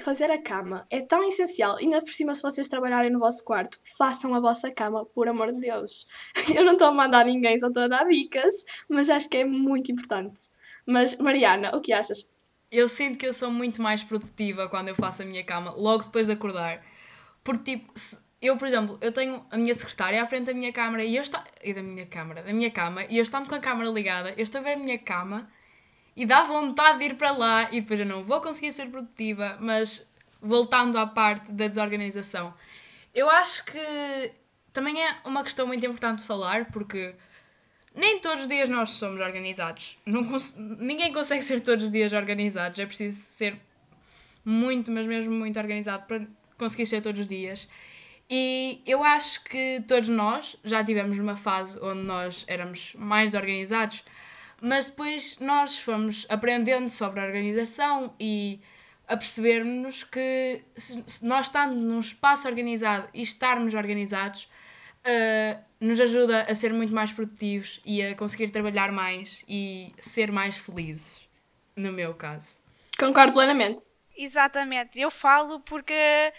fazer 0.00 0.30
a 0.30 0.40
cama. 0.40 0.86
É 0.90 1.00
tão 1.00 1.26
essencial. 1.26 1.76
Ainda 1.76 2.00
por 2.00 2.12
cima, 2.12 2.34
se 2.34 2.42
vocês 2.42 2.68
trabalharem 2.68 3.10
no 3.10 3.18
vosso 3.18 3.44
quarto, 3.44 3.78
façam 3.96 4.34
a 4.34 4.40
vossa 4.40 4.70
cama, 4.70 5.04
por 5.06 5.28
amor 5.28 5.52
de 5.52 5.60
Deus. 5.60 6.06
Eu 6.54 6.64
não 6.64 6.72
estou 6.72 6.88
a 6.88 6.92
mandar 6.92 7.26
ninguém, 7.26 7.58
só 7.58 7.68
estou 7.68 7.84
a 7.84 7.88
dar 7.88 8.04
dicas, 8.04 8.64
mas 8.88 9.10
acho 9.10 9.28
que 9.28 9.38
é 9.38 9.44
muito 9.44 9.92
importante. 9.92 10.50
Mas, 10.86 11.16
Mariana, 11.16 11.76
o 11.76 11.80
que 11.80 11.92
achas? 11.92 12.26
Eu 12.70 12.86
sinto 12.86 13.18
que 13.18 13.26
eu 13.26 13.32
sou 13.32 13.50
muito 13.50 13.80
mais 13.80 14.04
produtiva 14.04 14.68
quando 14.68 14.88
eu 14.88 14.94
faço 14.94 15.22
a 15.22 15.24
minha 15.24 15.42
cama, 15.42 15.70
logo 15.70 16.04
depois 16.04 16.26
de 16.26 16.34
acordar. 16.34 16.84
Porque, 17.42 17.78
tipo, 17.78 17.92
eu, 18.42 18.56
por 18.56 18.68
exemplo, 18.68 18.98
eu 19.00 19.10
tenho 19.10 19.44
a 19.50 19.56
minha 19.56 19.74
secretária 19.74 20.22
à 20.22 20.26
frente 20.26 20.46
da 20.46 20.54
minha 20.54 20.72
câmara 20.72 21.02
e 21.02 21.16
eu 21.16 21.22
estou. 21.22 21.40
E 21.62 21.72
da 21.72 21.82
minha 21.82 22.06
câmara, 22.06 22.42
da 22.42 22.52
minha 22.52 22.70
cama, 22.70 23.04
e 23.04 23.16
eu 23.16 23.22
estando 23.22 23.48
com 23.48 23.54
a 23.54 23.58
câmara 23.58 23.88
ligada, 23.90 24.34
eu 24.36 24.42
estou 24.42 24.60
a 24.60 24.64
ver 24.64 24.72
a 24.74 24.76
minha 24.76 24.98
cama 24.98 25.50
e 26.18 26.26
dá 26.26 26.42
vontade 26.42 26.98
de 26.98 27.04
ir 27.04 27.14
para 27.14 27.30
lá 27.30 27.68
e 27.70 27.80
depois 27.80 28.00
eu 28.00 28.04
não 28.04 28.24
vou 28.24 28.40
conseguir 28.40 28.72
ser 28.72 28.88
produtiva, 28.90 29.56
mas 29.60 30.04
voltando 30.42 30.98
à 30.98 31.06
parte 31.06 31.52
da 31.52 31.68
desorganização, 31.68 32.52
eu 33.14 33.30
acho 33.30 33.64
que 33.64 34.32
também 34.72 35.00
é 35.00 35.16
uma 35.24 35.44
questão 35.44 35.64
muito 35.64 35.86
importante 35.86 36.18
de 36.18 36.26
falar, 36.26 36.72
porque 36.72 37.14
nem 37.94 38.18
todos 38.18 38.42
os 38.42 38.48
dias 38.48 38.68
nós 38.68 38.90
somos 38.90 39.20
organizados. 39.20 39.96
Cons 40.04 40.56
ninguém 40.56 41.12
consegue 41.12 41.42
ser 41.42 41.60
todos 41.60 41.84
os 41.84 41.92
dias 41.92 42.12
organizados. 42.12 42.80
É 42.80 42.86
preciso 42.86 43.16
ser 43.16 43.56
muito, 44.44 44.90
mas 44.90 45.06
mesmo 45.06 45.32
muito 45.32 45.56
organizado 45.60 46.04
para 46.06 46.26
conseguir 46.56 46.86
ser 46.86 47.00
todos 47.00 47.20
os 47.20 47.26
dias. 47.28 47.68
E 48.28 48.82
eu 48.84 49.04
acho 49.04 49.44
que 49.44 49.84
todos 49.86 50.08
nós 50.08 50.56
já 50.64 50.82
tivemos 50.82 51.16
uma 51.20 51.36
fase 51.36 51.78
onde 51.80 52.02
nós 52.02 52.44
éramos 52.48 52.92
mais 52.94 53.34
organizados, 53.34 54.04
mas 54.60 54.88
depois 54.88 55.38
nós 55.38 55.78
fomos 55.78 56.26
aprendendo 56.28 56.88
sobre 56.88 57.20
a 57.20 57.24
organização 57.24 58.14
e 58.18 58.60
a 59.06 59.16
percebermos 59.16 60.04
que 60.04 60.62
se 60.76 61.24
nós 61.24 61.46
estamos 61.46 61.76
num 61.76 62.00
espaço 62.00 62.46
organizado 62.46 63.08
e 63.14 63.22
estarmos 63.22 63.74
organizados, 63.74 64.44
uh, 64.44 65.64
nos 65.80 65.98
ajuda 65.98 66.42
a 66.42 66.54
ser 66.54 66.72
muito 66.72 66.94
mais 66.94 67.10
produtivos 67.10 67.80
e 67.84 68.02
a 68.02 68.14
conseguir 68.14 68.50
trabalhar 68.50 68.92
mais 68.92 69.42
e 69.48 69.94
ser 69.98 70.30
mais 70.30 70.58
felizes, 70.58 71.20
no 71.74 71.90
meu 71.90 72.12
caso. 72.14 72.60
Concordo 72.98 73.32
plenamente. 73.32 73.82
Exatamente, 74.16 75.00
eu 75.00 75.10
falo 75.10 75.60
porque 75.60 76.32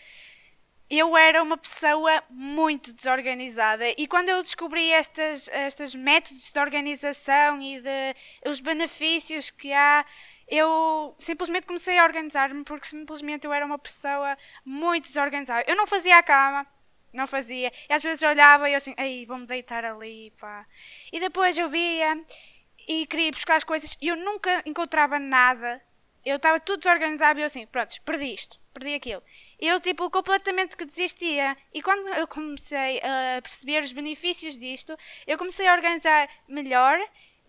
eu 0.90 1.16
era 1.16 1.44
uma 1.44 1.58
pessoa 1.58 2.24
muito 2.30 2.92
desorganizada 2.92 3.86
e 3.96 4.08
quando 4.08 4.30
eu 4.30 4.42
descobri 4.42 4.92
estes, 4.92 5.48
estes 5.50 5.94
métodos 5.94 6.52
de 6.52 6.60
organização 6.60 7.62
e 7.62 7.80
de 7.80 8.16
os 8.50 8.60
benefícios 8.60 9.52
que 9.52 9.72
há, 9.72 10.04
eu 10.48 11.14
simplesmente 11.20 11.68
comecei 11.68 11.98
a 12.00 12.04
organizar-me 12.04 12.64
porque 12.64 12.88
simplesmente 12.88 13.46
eu 13.46 13.54
era 13.54 13.66
uma 13.66 13.78
pessoa 13.78 14.36
muito 14.66 15.08
desorganizada. 15.08 15.64
Eu 15.68 15.76
não 15.76 15.86
fazia 15.86 16.18
a 16.18 16.24
cama, 16.24 16.66
não 17.14 17.28
fazia. 17.28 17.72
E 17.88 17.94
às 17.94 18.02
vezes 18.02 18.24
olhava 18.24 18.68
e 18.68 18.74
eu 18.74 18.78
assim, 18.78 18.96
ei, 18.98 19.28
vou-me 19.28 19.46
deitar 19.46 19.86
ali, 19.86 20.34
pá. 20.40 20.66
E 21.14 21.20
depois 21.20 21.56
eu 21.56 21.70
via 21.70 22.20
e 22.88 23.06
queria 23.06 23.32
buscar 23.32 23.58
as 23.58 23.64
coisas 23.64 23.96
e 24.02 24.08
eu 24.08 24.16
nunca 24.16 24.64
encontrava 24.66 25.20
nada. 25.20 25.80
Eu 26.26 26.38
estava 26.38 26.60
tudo 26.60 26.80
desorganizado 26.80 27.40
e 27.40 27.42
eu 27.42 27.46
assim, 27.46 27.66
pronto, 27.68 27.96
perdi 28.04 28.34
isto, 28.34 28.60
perdi 28.74 28.94
aquilo. 28.94 29.24
Eu, 29.60 29.80
tipo, 29.80 30.10
completamente 30.10 30.76
que 30.76 30.86
desistia. 30.86 31.56
E 31.74 31.82
quando 31.82 32.08
eu 32.10 32.28
comecei 32.28 33.00
a 33.00 33.42
perceber 33.42 33.82
os 33.82 33.92
benefícios 33.92 34.58
disto, 34.58 34.98
eu 35.26 35.38
comecei 35.38 35.68
a 35.68 35.74
organizar 35.74 36.30
melhor 36.48 37.00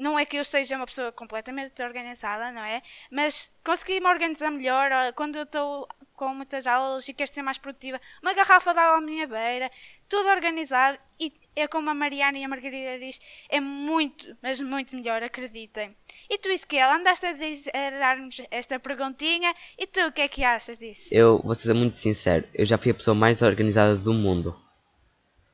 não 0.00 0.19
é 0.19 0.25
que 0.25 0.39
eu 0.39 0.45
seja 0.45 0.77
uma 0.77 0.87
pessoa 0.87 1.12
completamente 1.12 1.83
organizada, 1.83 2.50
não 2.50 2.62
é? 2.62 2.83
Mas 3.11 3.53
consegui 3.62 4.00
me 4.00 4.07
organizar 4.07 4.50
melhor 4.50 4.91
quando 5.12 5.37
eu 5.37 5.43
estou 5.43 5.87
com 6.15 6.35
muitas 6.35 6.67
aulas 6.67 7.07
e 7.07 7.12
quero 7.12 7.31
ser 7.31 7.43
mais 7.43 7.59
produtiva. 7.59 8.00
Uma 8.23 8.33
garrafa 8.33 8.73
de 8.73 8.81
água 8.81 8.97
à 8.97 9.00
minha 9.00 9.27
beira, 9.27 9.71
tudo 10.09 10.29
organizado 10.31 10.99
e 11.19 11.31
é 11.61 11.69
como 11.69 11.90
a 11.90 11.95
Mariana 11.95 12.38
e 12.38 12.45
a 12.45 12.49
Margarida 12.49 12.99
diz, 12.99 13.21
é 13.49 13.61
muito, 13.61 14.37
mas 14.43 14.61
muito 14.61 14.97
melhor, 14.97 15.23
acreditem. 15.23 15.95
E 16.29 16.38
tu, 16.38 16.50
Isquel, 16.50 16.90
andaste 16.90 17.26
a, 17.26 17.31
a 17.31 17.90
dar-nos 17.99 18.40
esta 18.50 18.79
perguntinha 18.79 19.55
e 19.79 19.87
tu, 19.87 20.00
o 20.07 20.12
que 20.12 20.23
é 20.23 20.29
que 20.29 20.45
achas 20.45 20.76
disso? 20.76 21.09
Eu 21.12 21.40
vou 21.45 21.55
ser 21.55 21.75
muito 21.75 21.97
sincero, 21.97 22.47
eu 22.55 22.67
já 22.67 22.79
fui 22.79 22.90
a 22.90 22.95
pessoa 22.95 23.14
mais 23.14 23.43
organizada 23.43 23.97
do 23.97 24.12
mundo. 24.12 24.57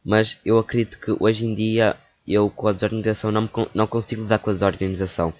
Mas 0.04 0.40
eu 0.44 0.56
acredito 0.58 1.00
que 1.00 1.16
hoje 1.18 1.44
em 1.44 1.54
dia 1.54 1.96
eu 2.26 2.50
com 2.50 2.68
a 2.68 2.72
desorganização 2.72 3.30
não, 3.30 3.50
não 3.74 3.86
consigo 3.86 4.22
lidar 4.22 4.38
com 4.38 4.50
a 4.50 4.52
desorganização. 4.52 5.34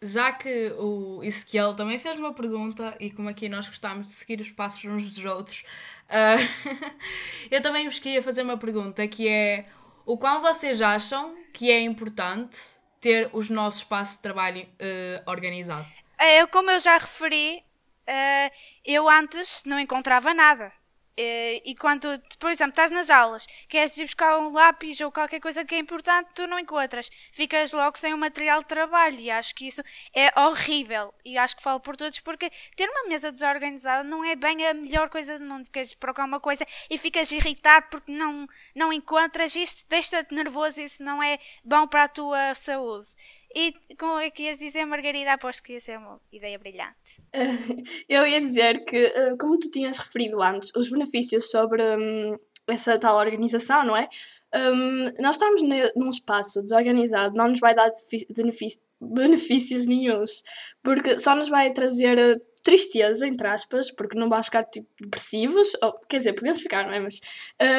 já 0.00 0.32
que 0.32 0.72
o 0.78 1.20
Ezequiel 1.22 1.74
também 1.74 1.98
fez 1.98 2.16
uma 2.16 2.32
pergunta, 2.32 2.94
e 3.00 3.10
como 3.10 3.28
aqui 3.28 3.48
nós 3.48 3.68
gostamos 3.68 4.06
de 4.06 4.12
seguir 4.12 4.40
os 4.40 4.50
passos 4.50 4.84
uns 4.84 5.14
dos 5.14 5.24
outros, 5.24 5.64
uh, 6.08 6.94
eu 7.50 7.60
também 7.60 7.88
vos 7.88 7.98
queria 7.98 8.22
fazer 8.22 8.42
uma 8.42 8.56
pergunta 8.56 9.06
que 9.08 9.28
é 9.28 9.66
o 10.08 10.16
qual 10.16 10.40
vocês 10.40 10.80
acham 10.80 11.36
que 11.52 11.70
é 11.70 11.82
importante 11.82 12.58
ter 12.98 13.28
os 13.30 13.50
nossos 13.50 13.80
espaços 13.80 14.16
de 14.16 14.22
trabalho 14.22 14.62
uh, 14.62 15.30
organizado? 15.30 15.86
É, 16.18 16.46
como 16.46 16.70
eu 16.70 16.80
já 16.80 16.96
referi, 16.96 17.62
uh, 18.08 18.54
eu 18.86 19.06
antes 19.06 19.62
não 19.66 19.78
encontrava 19.78 20.32
nada. 20.32 20.72
Eh, 21.20 21.60
e 21.64 21.74
quando, 21.74 22.06
por 22.38 22.48
exemplo, 22.48 22.70
estás 22.70 22.92
nas 22.92 23.10
aulas, 23.10 23.44
queres 23.68 23.96
ir 23.96 24.04
buscar 24.04 24.38
um 24.38 24.52
lápis 24.52 25.00
ou 25.00 25.10
qualquer 25.10 25.40
coisa 25.40 25.64
que 25.64 25.74
é 25.74 25.78
importante, 25.78 26.28
tu 26.32 26.46
não 26.46 26.60
encontras. 26.60 27.10
Ficas 27.32 27.72
logo 27.72 27.98
sem 27.98 28.14
o 28.14 28.18
material 28.18 28.60
de 28.60 28.66
trabalho 28.66 29.18
e 29.18 29.28
acho 29.28 29.52
que 29.52 29.66
isso 29.66 29.82
é 30.14 30.30
horrível. 30.40 31.12
E 31.24 31.36
acho 31.36 31.56
que 31.56 31.62
falo 31.62 31.80
por 31.80 31.96
todos 31.96 32.20
porque 32.20 32.48
ter 32.76 32.88
uma 32.88 33.08
mesa 33.08 33.32
desorganizada 33.32 34.04
não 34.04 34.24
é 34.24 34.36
bem 34.36 34.64
a 34.64 34.72
melhor 34.72 35.08
coisa 35.08 35.36
do 35.36 35.44
mundo. 35.44 35.68
Queres 35.70 35.92
procurar 35.92 36.26
uma 36.26 36.38
coisa 36.38 36.64
e 36.88 36.96
ficas 36.96 37.32
irritado 37.32 37.86
porque 37.90 38.12
não, 38.12 38.46
não 38.72 38.92
encontras 38.92 39.56
isto, 39.56 39.84
deixa-te 39.88 40.32
nervoso 40.32 40.80
e 40.80 40.84
isso 40.84 41.02
não 41.02 41.20
é 41.20 41.40
bom 41.64 41.88
para 41.88 42.04
a 42.04 42.08
tua 42.08 42.54
saúde. 42.54 43.08
E 43.54 43.74
como 43.98 44.18
é 44.18 44.30
que 44.30 44.42
ias 44.44 44.58
dizer, 44.58 44.84
Margarida? 44.84 45.32
Aposto 45.32 45.62
que 45.62 45.72
ia 45.72 45.80
ser 45.80 45.98
uma 45.98 46.20
ideia 46.30 46.58
brilhante. 46.58 47.22
Eu 48.08 48.26
ia 48.26 48.40
dizer 48.40 48.84
que, 48.84 48.96
eh, 48.96 49.36
como 49.38 49.58
tu 49.58 49.70
tinhas 49.70 49.98
referido 49.98 50.42
antes, 50.42 50.70
os 50.76 50.90
benefícios 50.90 51.50
sobre 51.50 51.82
hum, 51.82 52.36
essa 52.66 52.98
tal 52.98 53.16
organização, 53.16 53.84
não 53.84 53.96
é? 53.96 54.08
Um, 54.54 55.12
nós 55.20 55.36
estamos 55.36 55.62
num 55.96 56.10
espaço 56.10 56.62
desorganizado 56.62 57.36
não 57.36 57.48
nos 57.48 57.60
vai 57.60 57.74
dar 57.74 57.90
benefícios 59.00 59.86
nenhums, 59.86 60.42
porque 60.82 61.18
só 61.18 61.34
nos 61.34 61.48
vai 61.48 61.72
trazer 61.72 62.18
eh, 62.18 62.40
tristeza, 62.62 63.26
entre 63.26 63.46
aspas, 63.46 63.90
porque 63.90 64.18
não 64.18 64.28
vamos 64.28 64.46
ficar 64.46 64.64
tipo, 64.64 64.88
depressivos, 65.00 65.72
ou, 65.82 65.92
quer 66.08 66.18
dizer, 66.18 66.34
podemos 66.34 66.60
ficar, 66.60 66.86
não 66.86 66.92
é? 66.92 67.00
Mas 67.00 67.20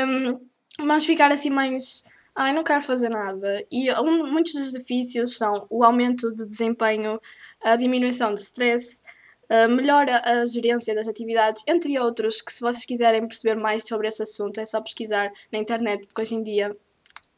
um, 0.08 0.40
vamos 0.80 1.06
ficar 1.06 1.32
assim 1.32 1.50
mais 1.50 2.04
ai, 2.40 2.54
não 2.54 2.64
quero 2.64 2.82
fazer 2.82 3.10
nada. 3.10 3.66
E 3.70 3.92
um, 4.00 4.26
muitos 4.32 4.54
dos 4.54 4.72
benefícios 4.72 5.36
são 5.36 5.68
o 5.70 5.84
aumento 5.84 6.34
de 6.34 6.48
desempenho, 6.48 7.20
a 7.62 7.76
diminuição 7.76 8.34
de 8.34 8.40
stress, 8.40 9.02
a 9.50 9.68
melhora 9.68 10.22
a 10.24 10.46
gerência 10.46 10.96
das 10.96 11.08
atividades, 11.08 11.62
entre 11.68 12.00
outros, 12.00 12.42
que 12.42 12.54
se 12.54 12.62
vocês 12.62 12.86
quiserem 12.86 13.28
perceber 13.28 13.56
mais 13.56 13.86
sobre 13.86 14.08
esse 14.08 14.24
assunto 14.24 14.58
é 14.62 14.66
só 14.66 14.80
pesquisar 14.82 15.30
na 15.52 15.60
internet, 15.60 16.06
porque 16.06 16.22
hoje 16.22 16.36
em 16.36 16.42
dia 16.42 16.74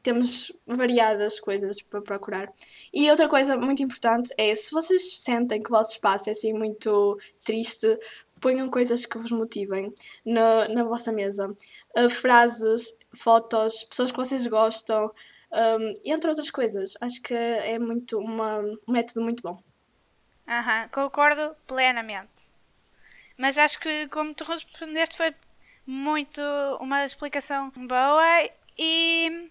temos 0.03 0.51
variadas 0.67 1.39
coisas 1.39 1.81
para 1.81 2.01
procurar. 2.01 2.51
E 2.93 3.09
outra 3.09 3.27
coisa 3.27 3.57
muito 3.57 3.81
importante 3.81 4.31
é 4.37 4.53
se 4.53 4.71
vocês 4.71 5.17
sentem 5.17 5.59
que 5.59 5.69
o 5.69 5.75
vosso 5.75 5.91
espaço 5.91 6.29
é 6.29 6.33
assim 6.33 6.53
muito 6.53 7.17
triste, 7.43 7.97
ponham 8.41 8.67
coisas 8.67 9.05
que 9.05 9.17
vos 9.17 9.31
motivem 9.31 9.93
na, 10.25 10.67
na 10.67 10.83
vossa 10.83 11.11
mesa. 11.11 11.47
Uh, 11.95 12.09
frases, 12.09 12.97
fotos, 13.15 13.83
pessoas 13.83 14.11
que 14.11 14.17
vocês 14.17 14.45
gostam, 14.47 15.11
um, 15.51 15.93
entre 16.03 16.29
outras 16.29 16.49
coisas. 16.49 16.93
Acho 16.99 17.21
que 17.21 17.33
é 17.33 17.77
muito 17.77 18.19
uma, 18.19 18.59
um 18.59 18.91
método 18.91 19.21
muito 19.21 19.43
bom. 19.43 19.61
Aham, 20.47 20.89
concordo 20.89 21.55
plenamente. 21.67 22.51
Mas 23.37 23.57
acho 23.57 23.79
que 23.79 24.07
como 24.09 24.33
tu 24.33 24.43
respondeste 24.43 25.15
foi 25.15 25.33
muito 25.85 26.41
uma 26.79 27.05
explicação 27.05 27.71
boa 27.71 28.49
e 28.77 29.49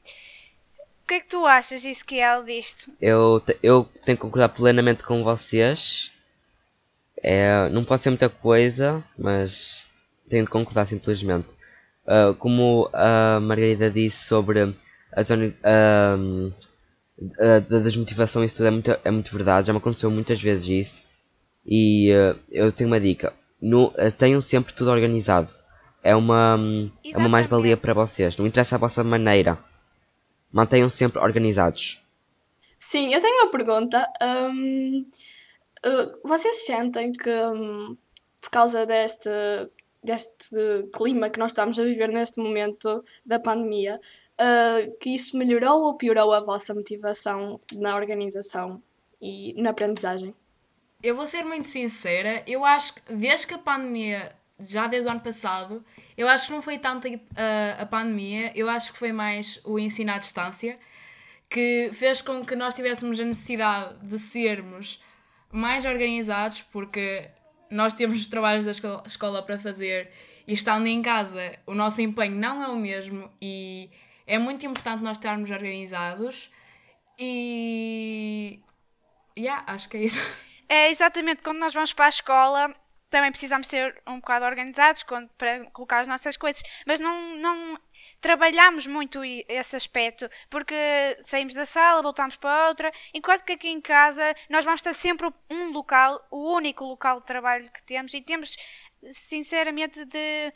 o 0.79 1.07
que 1.07 1.15
é 1.15 1.21
que 1.21 1.29
tu 1.29 1.45
achas, 1.45 1.85
Isquiel, 1.85 2.45
disto? 2.45 2.93
Eu, 3.01 3.43
eu 3.63 3.85
tenho 4.05 4.17
que 4.17 4.23
concordar 4.23 4.51
plenamente 4.51 5.03
com 5.03 5.25
vocês. 5.25 6.13
É, 7.23 7.69
não 7.71 7.85
pode 7.85 8.03
ser 8.03 8.11
muita 8.11 8.29
coisa, 8.29 9.05
mas 9.19 9.87
tenho 10.29 10.45
de 10.45 10.51
concordar 10.51 10.87
simplesmente. 10.87 11.47
Uh, 12.07 12.35
como 12.37 12.89
a 12.93 13.39
Margarida 13.41 13.91
disse 13.91 14.25
sobre 14.25 14.75
a, 15.13 15.23
zona, 15.23 15.47
uh, 15.47 16.53
a, 17.39 17.59
desmotivação, 17.79 18.43
isso 18.43 18.57
tudo 18.57 18.67
é 18.67 18.71
muito, 18.71 18.99
é 19.05 19.11
muito 19.11 19.33
verdade. 19.33 19.67
Já 19.67 19.73
me 19.73 19.79
aconteceu 19.79 20.11
muitas 20.11 20.41
vezes 20.41 20.69
isso. 20.69 21.03
E 21.67 22.11
uh, 22.13 22.39
eu 22.51 22.73
tenho 22.73 22.89
uma 22.89 22.99
dica: 22.99 23.35
no, 23.61 23.93
tenham 24.17 24.41
sempre 24.41 24.73
tudo 24.73 24.91
organizado. 24.91 25.49
É 26.03 26.17
uma, 26.17 26.59
é 27.05 27.19
uma 27.19 27.29
mais-valia 27.29 27.77
para 27.77 27.93
vocês. 27.93 28.37
Não 28.39 28.47
interessa 28.47 28.77
a 28.77 28.79
vossa 28.79 29.05
maneira. 29.05 29.59
Mantenham 30.51 30.89
sempre 30.89 31.21
organizados. 31.21 32.01
Sim, 32.79 33.13
eu 33.13 33.21
tenho 33.21 33.43
uma 33.43 33.51
pergunta. 33.51 34.09
Um, 34.23 35.05
Uh, 35.85 36.21
vocês 36.25 36.65
sentem 36.65 37.13
que, 37.13 37.31
um, 37.31 37.97
por 38.41 38.51
causa 38.51 38.85
deste, 38.85 39.31
deste 40.03 40.57
clima 40.93 41.31
que 41.31 41.39
nós 41.39 41.53
estamos 41.53 41.79
a 41.79 41.85
viver 41.85 42.09
neste 42.09 42.39
momento 42.39 43.03
da 43.25 43.39
pandemia, 43.39 44.01
uh, 44.41 44.99
que 44.99 45.15
isso 45.15 45.37
melhorou 45.37 45.83
ou 45.83 45.97
piorou 45.97 46.33
a 46.33 46.41
vossa 46.41 46.75
motivação 46.75 47.59
na 47.73 47.97
organização 47.97 48.83
e 49.21 49.55
na 49.61 49.71
aprendizagem? 49.71 50.35
Eu 51.03 51.17
vou 51.17 51.27
ser 51.27 51.45
muito 51.45 51.67
sincera, 51.67 52.43
eu 52.47 52.63
acho 52.63 52.95
que 52.95 53.15
desde 53.15 53.47
que 53.47 53.55
a 53.55 53.59
pandemia, 53.59 54.33
já 54.59 54.87
desde 54.87 55.09
o 55.09 55.11
ano 55.11 55.21
passado, 55.21 55.83
eu 56.15 56.29
acho 56.29 56.49
que 56.49 56.53
não 56.53 56.61
foi 56.61 56.79
tanto 56.79 57.09
a, 57.09 57.83
a 57.83 57.87
pandemia, 57.87 58.53
eu 58.55 58.69
acho 58.69 58.93
que 58.93 58.99
foi 58.99 59.13
mais 59.13 59.59
o 59.65 59.79
ensino 59.79 60.13
à 60.13 60.19
distância, 60.19 60.79
que 61.49 61.89
fez 61.95 62.21
com 62.21 62.45
que 62.45 62.55
nós 62.55 62.75
tivéssemos 62.75 63.19
a 63.19 63.25
necessidade 63.25 63.95
de 64.07 64.19
sermos 64.19 65.03
mais 65.53 65.85
organizados, 65.85 66.63
porque 66.63 67.29
nós 67.71 67.95
temos 67.95 68.21
os 68.21 68.29
trabalhos 68.29 68.65
da 68.65 68.73
escola, 69.07 69.43
para 69.43 69.59
fazer 69.59 70.11
e 70.47 70.53
estando 70.53 70.87
em 70.87 71.01
casa 71.03 71.59
o 71.67 71.75
nosso 71.75 72.01
empenho 72.03 72.35
não 72.35 72.63
é 72.63 72.69
o 72.69 72.77
mesmo 72.77 73.31
e 73.41 73.91
é 74.27 74.39
muito 74.39 74.65
importante 74.67 75.03
nós 75.03 75.19
estarmos 75.19 75.51
organizados 75.51 76.51
e. 77.19 78.61
Yeah, 79.39 79.65
acho 79.67 79.89
que 79.89 79.97
é 79.97 80.03
isso. 80.05 80.19
É 80.73 80.89
exatamente 80.89 81.43
quando 81.43 81.59
nós 81.59 81.75
vamos 81.75 81.93
para 81.93 82.07
a 82.07 82.11
escola 82.11 82.73
também 83.11 83.31
precisamos 83.31 83.67
ser 83.67 84.01
um 84.07 84.21
bocado 84.21 84.45
organizados 84.45 85.05
para 85.37 85.65
colocar 85.73 85.99
as 85.99 86.07
nossas 86.07 86.37
coisas, 86.37 86.63
mas 86.87 87.01
não, 87.01 87.37
não 87.37 87.79
trabalhamos 88.21 88.87
muito 88.87 89.21
esse 89.25 89.77
aspecto, 89.77 90.29
porque 90.49 90.75
saímos 91.21 91.55
da 91.55 91.65
sala, 91.65 92.03
voltamos 92.03 92.37
para 92.37 92.69
outra, 92.69 92.93
enquanto 93.15 93.45
que 93.45 93.53
aqui 93.53 93.69
em 93.69 93.81
casa 93.81 94.35
nós 94.49 94.65
vamos 94.65 94.83
ter 94.83 94.95
sempre 94.95 95.33
um 95.49 95.71
local, 95.73 96.25
o 96.31 96.53
único 96.53 96.85
local 96.85 97.21
de 97.21 97.27
trabalho 97.27 97.71
que 97.71 97.83
temos, 97.83 98.13
e 98.13 98.21
temos, 98.21 98.57
sinceramente, 99.09 100.05
de 100.05 100.53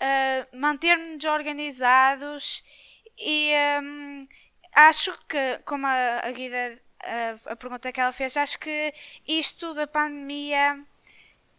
uh, 0.00 0.56
manter-nos 0.56 1.24
organizados 1.24 2.62
e 3.16 3.52
um, 3.82 4.26
acho 4.72 5.16
que, 5.28 5.58
como 5.64 5.86
a, 5.86 6.20
a 6.24 6.32
Guida, 6.32 6.80
a, 7.00 7.52
a 7.52 7.56
pergunta 7.56 7.92
que 7.92 8.00
ela 8.00 8.12
fez, 8.12 8.36
acho 8.36 8.58
que 8.58 8.92
isto 9.26 9.72
da 9.74 9.86
pandemia 9.86 10.82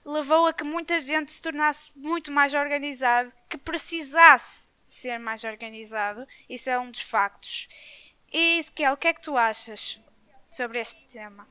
levou 0.05 0.47
a 0.47 0.53
que 0.53 0.65
muita 0.65 0.99
gente 0.99 1.31
se 1.31 1.41
tornasse 1.41 1.89
muito 1.95 2.31
mais 2.31 2.53
organizado, 2.53 3.31
que 3.47 3.57
precisasse 3.57 4.72
ser 4.93 5.17
mais 5.17 5.43
organizado. 5.43 6.25
Isso 6.49 6.69
é 6.69 6.79
um 6.79 6.91
dos 6.91 7.01
factos. 7.01 7.67
E, 8.31 8.59
Ezequiel, 8.59 8.93
o 8.93 8.97
que 8.97 9.07
é 9.07 9.13
que 9.13 9.21
tu 9.21 9.37
achas 9.37 9.99
sobre 10.49 10.79
este 10.79 11.01
tema? 11.07 11.47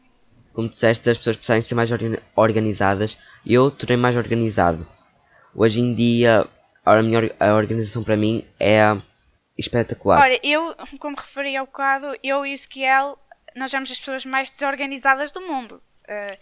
Como 0.53 0.69
disseste, 0.69 1.09
as 1.09 1.19
pessoas 1.19 1.37
precisam 1.37 1.63
ser 1.63 1.75
mais 1.75 1.91
organizadas 2.37 3.19
e 3.45 3.55
eu 3.55 3.71
tornei 3.71 3.97
mais 3.97 4.17
organizado. 4.17 4.87
Hoje 5.55 5.81
em 5.81 5.95
dia, 5.95 6.47
a, 6.85 7.03
minha, 7.03 7.35
a 7.39 7.55
organização 7.55 8.03
para 8.03 8.17
mim 8.17 8.45
é 8.59 8.81
espetacular. 9.57 10.21
Olha, 10.21 10.41
eu, 10.43 10.75
como 10.99 11.17
referi 11.17 11.57
ao 11.57 11.67
bocado, 11.67 12.17
eu 12.23 12.45
e 12.45 12.51
o 12.51 12.53
Ezequiel, 12.53 13.19
nós 13.55 13.71
somos 13.71 13.91
as 13.91 13.99
pessoas 13.99 14.25
mais 14.25 14.51
desorganizadas 14.51 15.31
do 15.31 15.41
mundo. 15.41 15.83
Uh, 16.05 16.37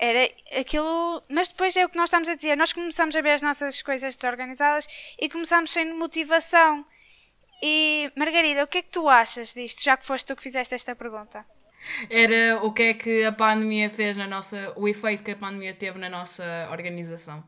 era 0.00 0.30
aquilo. 0.58 1.22
Mas 1.28 1.48
depois 1.48 1.76
é 1.76 1.84
o 1.84 1.88
que 1.88 1.96
nós 1.96 2.08
estamos 2.08 2.28
a 2.28 2.34
dizer. 2.34 2.56
Nós 2.56 2.72
começamos 2.72 3.14
a 3.16 3.20
ver 3.20 3.32
as 3.32 3.42
nossas 3.42 3.82
coisas 3.82 4.16
desorganizadas 4.16 4.86
e 5.18 5.28
começamos 5.28 5.70
sem 5.70 5.92
motivação. 5.92 6.84
E 7.62 8.10
Margarida, 8.16 8.64
o 8.64 8.66
que 8.66 8.78
é 8.78 8.82
que 8.82 8.90
tu 8.90 9.08
achas 9.08 9.52
disto, 9.52 9.82
já 9.82 9.96
que 9.96 10.04
foste 10.04 10.26
tu 10.26 10.36
que 10.36 10.42
fizeste 10.42 10.74
esta 10.74 10.94
pergunta? 10.94 11.44
Era 12.10 12.60
o 12.62 12.72
que 12.72 12.82
é 12.82 12.94
que 12.94 13.24
a 13.24 13.32
pandemia 13.32 13.90
fez 13.90 14.16
na 14.16 14.26
nossa. 14.26 14.72
o 14.76 14.88
efeito 14.88 15.22
que 15.22 15.32
a 15.32 15.36
pandemia 15.36 15.74
teve 15.74 15.98
na 15.98 16.08
nossa 16.08 16.68
organização. 16.70 17.42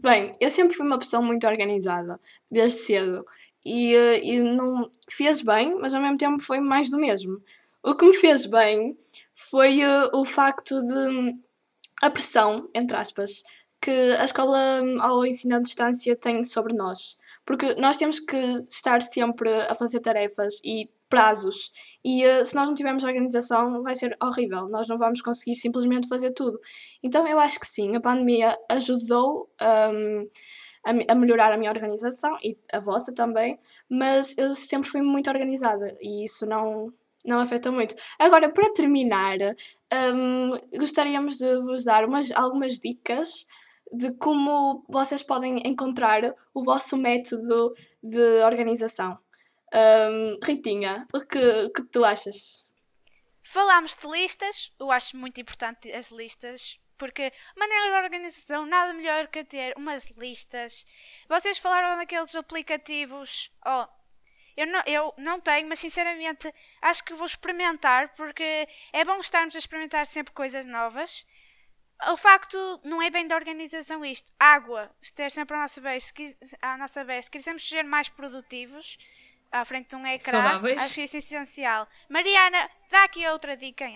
Bem, 0.00 0.32
eu 0.40 0.50
sempre 0.50 0.76
fui 0.76 0.86
uma 0.86 0.98
pessoa 0.98 1.22
muito 1.22 1.46
organizada, 1.46 2.20
desde 2.50 2.80
cedo. 2.80 3.24
E, 3.64 3.94
eh, 3.94 4.20
e 4.22 4.40
não 4.40 4.90
fez 5.10 5.40
bem, 5.42 5.74
mas 5.80 5.94
ao 5.94 6.02
mesmo 6.02 6.18
tempo 6.18 6.42
foi 6.42 6.60
mais 6.60 6.90
do 6.90 6.98
mesmo. 6.98 7.40
O 7.84 7.94
que 7.94 8.06
me 8.06 8.14
fez 8.14 8.46
bem 8.46 8.98
foi 9.34 9.84
uh, 9.84 10.08
o 10.14 10.24
facto 10.24 10.82
de 10.82 11.34
a 12.00 12.10
pressão, 12.10 12.66
entre 12.74 12.96
aspas, 12.96 13.42
que 13.78 13.90
a 13.90 14.24
escola 14.24 14.80
ao 15.00 15.26
ensino 15.26 15.56
à 15.56 15.58
distância 15.60 16.16
tem 16.16 16.42
sobre 16.44 16.74
nós. 16.74 17.18
Porque 17.44 17.74
nós 17.74 17.98
temos 17.98 18.18
que 18.18 18.38
estar 18.66 19.02
sempre 19.02 19.50
a 19.68 19.74
fazer 19.74 20.00
tarefas 20.00 20.58
e 20.64 20.88
prazos. 21.10 21.70
E 22.02 22.26
uh, 22.26 22.46
se 22.46 22.54
nós 22.54 22.68
não 22.68 22.74
tivermos 22.74 23.04
organização, 23.04 23.82
vai 23.82 23.94
ser 23.94 24.16
horrível. 24.22 24.66
Nós 24.66 24.88
não 24.88 24.96
vamos 24.96 25.20
conseguir 25.20 25.54
simplesmente 25.54 26.08
fazer 26.08 26.30
tudo. 26.30 26.58
Então 27.02 27.28
eu 27.28 27.38
acho 27.38 27.60
que 27.60 27.66
sim, 27.66 27.94
a 27.94 28.00
pandemia 28.00 28.58
ajudou. 28.70 29.50
Um, 29.60 30.26
a, 30.84 31.14
melhorar 31.14 31.50
a 31.50 31.56
minha 31.56 31.70
organização 31.70 32.36
e 32.42 32.58
a 32.70 32.78
vossa 32.78 33.10
também, 33.12 33.58
mas 33.88 34.36
eu 34.36 34.54
sempre 34.54 34.86
fui 34.90 35.00
muito 35.00 35.30
organizada 35.30 35.96
e 35.98 36.24
isso 36.24 36.44
não, 36.44 36.92
não 37.24 37.40
afeta 37.40 37.72
muito. 37.72 37.94
Agora, 38.18 38.52
para 38.52 38.72
terminar, 38.72 39.38
um, 40.14 40.78
gostaríamos 40.78 41.38
de 41.38 41.58
vos 41.60 41.84
dar 41.84 42.04
umas, 42.04 42.30
algumas 42.32 42.78
dicas 42.78 43.46
de 43.92 44.12
como 44.16 44.84
vocês 44.88 45.22
podem 45.22 45.62
encontrar 45.66 46.34
o 46.52 46.62
vosso 46.62 46.96
método 46.96 47.74
de 48.02 48.42
organização. 48.42 49.18
Um, 49.72 50.38
Ritinha, 50.44 51.06
o 51.14 51.20
que, 51.20 51.70
que 51.70 51.82
tu 51.84 52.04
achas? 52.04 52.64
Falámos 53.42 53.94
de 53.94 54.06
listas, 54.06 54.72
eu 54.78 54.90
acho 54.90 55.16
muito 55.16 55.40
importante 55.40 55.92
as 55.92 56.10
listas, 56.10 56.78
porque 56.96 57.32
maneira 57.56 57.90
de 57.90 58.04
organização, 58.04 58.66
nada 58.66 58.92
melhor 58.94 59.28
que 59.28 59.44
ter 59.44 59.74
umas 59.76 60.10
listas. 60.12 60.86
Vocês 61.28 61.58
falaram 61.58 61.96
daqueles 61.96 62.34
aplicativos. 62.34 63.50
Oh, 63.66 63.86
eu 64.56 64.66
não, 64.66 64.82
eu 64.86 65.14
não 65.16 65.40
tenho, 65.40 65.68
mas 65.68 65.78
sinceramente 65.78 66.52
acho 66.80 67.02
que 67.04 67.14
vou 67.14 67.26
experimentar, 67.26 68.14
porque 68.14 68.68
é 68.92 69.04
bom 69.04 69.18
estarmos 69.18 69.54
a 69.54 69.58
experimentar 69.58 70.06
sempre 70.06 70.32
coisas 70.32 70.64
novas. 70.66 71.26
O 72.08 72.16
facto 72.16 72.80
não 72.84 73.00
é 73.00 73.10
bem 73.10 73.26
da 73.26 73.34
organização 73.34 74.04
isto. 74.04 74.32
Água, 74.38 74.90
ter 75.14 75.30
sempre 75.30 75.56
a 75.56 75.60
nossa 75.60 75.80
vez, 75.80 76.04
se, 76.04 76.38
a 76.60 76.76
nossa 76.76 77.04
vez. 77.04 77.26
Se 77.26 77.30
quisermos 77.30 77.66
ser 77.66 77.84
mais 77.84 78.08
produtivos, 78.08 78.98
à 79.50 79.64
frente 79.64 79.90
de 79.90 79.96
um 79.96 80.06
ecrã, 80.06 80.42
Saudáveis. 80.42 80.82
acho 80.82 80.94
que 80.94 81.02
isso 81.02 81.16
é 81.16 81.18
essencial. 81.18 81.88
Mariana, 82.08 82.68
dá 82.90 83.04
aqui 83.04 83.26
outra 83.28 83.56
dica. 83.56 83.86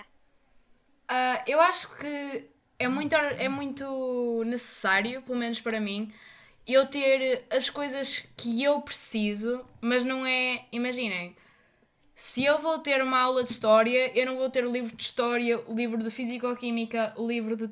Uh, 1.11 1.43
eu 1.47 1.61
acho 1.61 1.95
que 1.97 2.49
é 2.79 2.87
muito, 2.87 3.15
é 3.15 3.49
muito 3.49 4.43
necessário, 4.47 5.21
pelo 5.23 5.39
menos 5.39 5.61
para 5.61 5.81
mim, 5.81 6.13
eu 6.69 6.87
ter 6.87 7.47
as 7.51 7.71
coisas 7.71 8.27
que 8.37 8.63
eu 8.63 8.81
preciso, 8.83 9.65
mas 9.81 10.05
não 10.05 10.27
é. 10.27 10.67
Imaginem, 10.71 11.35
se 12.15 12.45
eu 12.45 12.59
vou 12.59 12.79
ter 12.79 13.03
uma 13.03 13.19
aula 13.19 13.43
de 13.43 13.51
história, 13.51 14.13
eu 14.19 14.27
não 14.27 14.37
vou 14.37 14.51
ter 14.51 14.67
o 14.67 14.71
livro 14.71 14.95
de 14.95 15.03
história, 15.03 15.59
o 15.67 15.75
livro 15.75 16.03
de 16.03 16.11
físico-química, 16.11 17.15
o 17.17 17.27
livro 17.27 17.57
de 17.57 17.71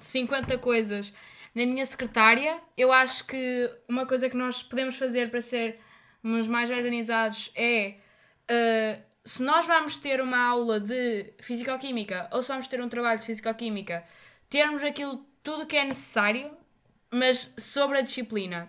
50 0.00 0.58
coisas 0.58 1.12
na 1.54 1.64
minha 1.64 1.86
secretária. 1.86 2.60
Eu 2.76 2.92
acho 2.92 3.24
que 3.26 3.70
uma 3.88 4.04
coisa 4.04 4.28
que 4.28 4.36
nós 4.36 4.62
podemos 4.62 4.96
fazer 4.96 5.30
para 5.30 5.40
sermos 5.40 6.48
mais 6.48 6.70
organizados 6.70 7.52
é. 7.54 7.96
Uh, 8.50 9.14
se 9.24 9.42
nós 9.42 9.66
vamos 9.66 9.98
ter 9.98 10.20
uma 10.20 10.38
aula 10.38 10.78
de 10.78 11.32
físico-química 11.40 12.28
ou 12.30 12.42
se 12.42 12.48
vamos 12.48 12.68
ter 12.68 12.78
um 12.82 12.88
trabalho 12.88 13.18
de 13.18 13.24
físico-química, 13.24 14.04
termos 14.50 14.84
aquilo 14.84 15.24
tudo 15.42 15.66
que 15.66 15.76
é 15.76 15.84
necessário, 15.84 16.50
mas 17.14 17.54
sobre 17.56 17.98
a 17.98 18.02
disciplina. 18.02 18.68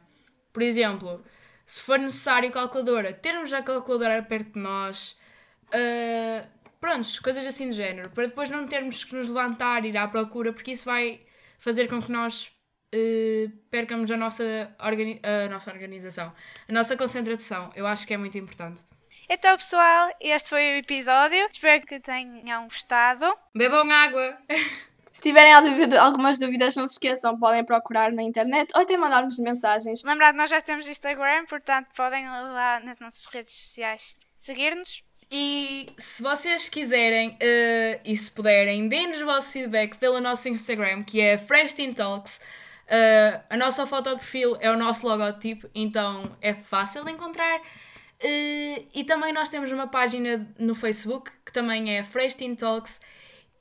Por 0.54 0.62
exemplo, 0.62 1.24
se 1.66 1.82
for 1.82 1.98
necessário 1.98 2.52
calculadora, 2.52 3.12
termos 3.12 3.52
a 3.52 3.64
calculadora 3.64 4.22
perto 4.22 4.54
de 4.54 4.60
nós. 4.60 5.20
Uh, 5.68 6.48
prontos, 6.80 7.20
coisas 7.20 7.46
assim 7.46 7.70
do 7.70 7.74
género. 7.74 8.10
Para 8.12 8.28
depois 8.28 8.50
não 8.50 8.68
termos 8.68 9.04
que 9.04 9.16
nos 9.16 9.28
levantar 9.28 9.84
e 9.84 9.90
ir 9.90 9.98
à 9.98 10.08
procura, 10.08 10.54
porque 10.54 10.72
isso 10.72 10.86
vai 10.86 11.22
fazer 11.58 11.88
com 11.88 12.00
que 12.00 12.12
nós 12.12 12.52
uh, 12.94 13.50
percamos 13.72 14.12
a 14.12 14.18
nossa, 14.18 14.44
a 14.78 15.50
nossa 15.50 15.72
organização, 15.72 16.32
a 16.70 16.72
nossa 16.72 16.96
concentração. 16.96 17.72
Eu 17.76 17.88
acho 17.88 18.06
que 18.06 18.14
é 18.14 18.18
muito 18.18 18.38
importante. 18.38 18.84
Então, 19.28 19.58
pessoal, 19.58 20.16
este 20.22 20.50
foi 20.50 20.76
o 20.76 20.78
episódio. 20.78 21.50
Espero 21.52 21.84
que 21.84 22.00
tenham 22.00 22.66
gostado. 22.66 23.26
Bebam 23.56 23.92
água! 23.92 24.38
Se 25.16 25.22
tiverem 25.22 25.54
algumas 25.98 26.38
dúvidas, 26.38 26.76
não 26.76 26.86
se 26.86 26.96
esqueçam, 26.96 27.40
podem 27.40 27.64
procurar 27.64 28.12
na 28.12 28.22
internet 28.22 28.70
ou 28.76 28.82
até 28.82 28.98
mandar-nos 28.98 29.40
mensagens. 29.40 30.04
Lembrado, 30.04 30.36
nós 30.36 30.50
já 30.50 30.60
temos 30.60 30.90
Instagram, 30.90 31.46
portanto 31.46 31.88
podem 31.96 32.28
lá 32.28 32.82
nas 32.82 33.00
nossas 33.00 33.26
redes 33.28 33.54
sociais 33.54 34.18
seguir-nos. 34.36 35.04
E 35.32 35.88
se 35.98 36.22
vocês 36.22 36.68
quiserem 36.68 37.30
uh, 37.30 38.02
e 38.04 38.18
se 38.18 38.30
puderem, 38.30 38.90
deem-nos 38.90 39.22
o 39.22 39.26
vosso 39.26 39.54
feedback 39.54 39.98
pelo 39.98 40.20
nosso 40.20 40.50
Instagram, 40.50 41.02
que 41.02 41.22
é 41.22 41.38
Fresh 41.38 41.72
Teen 41.72 41.94
Talks. 41.94 42.42
Uh, 42.86 43.42
a 43.50 43.56
nossa 43.56 43.88
foto 43.88 44.10
de 44.10 44.16
perfil 44.18 44.58
é 44.60 44.70
o 44.70 44.76
nosso 44.76 45.08
logotipo, 45.08 45.70
então 45.74 46.36
é 46.42 46.54
fácil 46.54 47.06
de 47.06 47.12
encontrar. 47.12 47.62
Uh, 47.62 48.86
e 48.94 49.06
também 49.08 49.32
nós 49.32 49.48
temos 49.48 49.72
uma 49.72 49.88
página 49.88 50.46
no 50.60 50.76
Facebook 50.76 51.32
que 51.46 51.54
também 51.54 51.96
é 51.96 52.04
Fresh 52.04 52.36
Teen 52.36 52.54
Talks. 52.54 53.00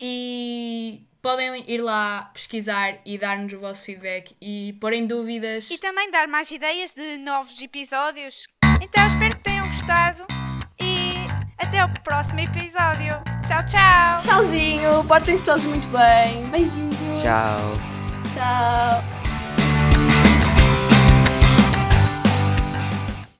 E 0.00 1.06
podem 1.24 1.64
ir 1.66 1.80
lá 1.80 2.30
pesquisar 2.34 2.98
e 3.02 3.16
dar-nos 3.16 3.50
o 3.54 3.58
vosso 3.58 3.86
feedback 3.86 4.36
e 4.42 4.76
porem 4.78 5.06
dúvidas. 5.06 5.70
E 5.70 5.78
também 5.78 6.10
dar 6.10 6.28
mais 6.28 6.50
ideias 6.50 6.92
de 6.92 7.16
novos 7.16 7.62
episódios. 7.62 8.46
Então 8.82 9.06
espero 9.06 9.34
que 9.34 9.42
tenham 9.42 9.66
gostado 9.66 10.26
e 10.78 11.26
até 11.56 11.82
o 11.82 11.88
próximo 12.02 12.40
episódio. 12.40 13.14
Tchau, 13.46 13.64
tchau. 13.64 14.18
Tchauzinho, 14.22 15.02
portem-se 15.08 15.42
todos 15.42 15.64
muito 15.64 15.88
bem. 15.88 16.46
Beijinhos. 16.50 17.22
Tchau. 17.22 17.72
Tchau. 18.34 19.13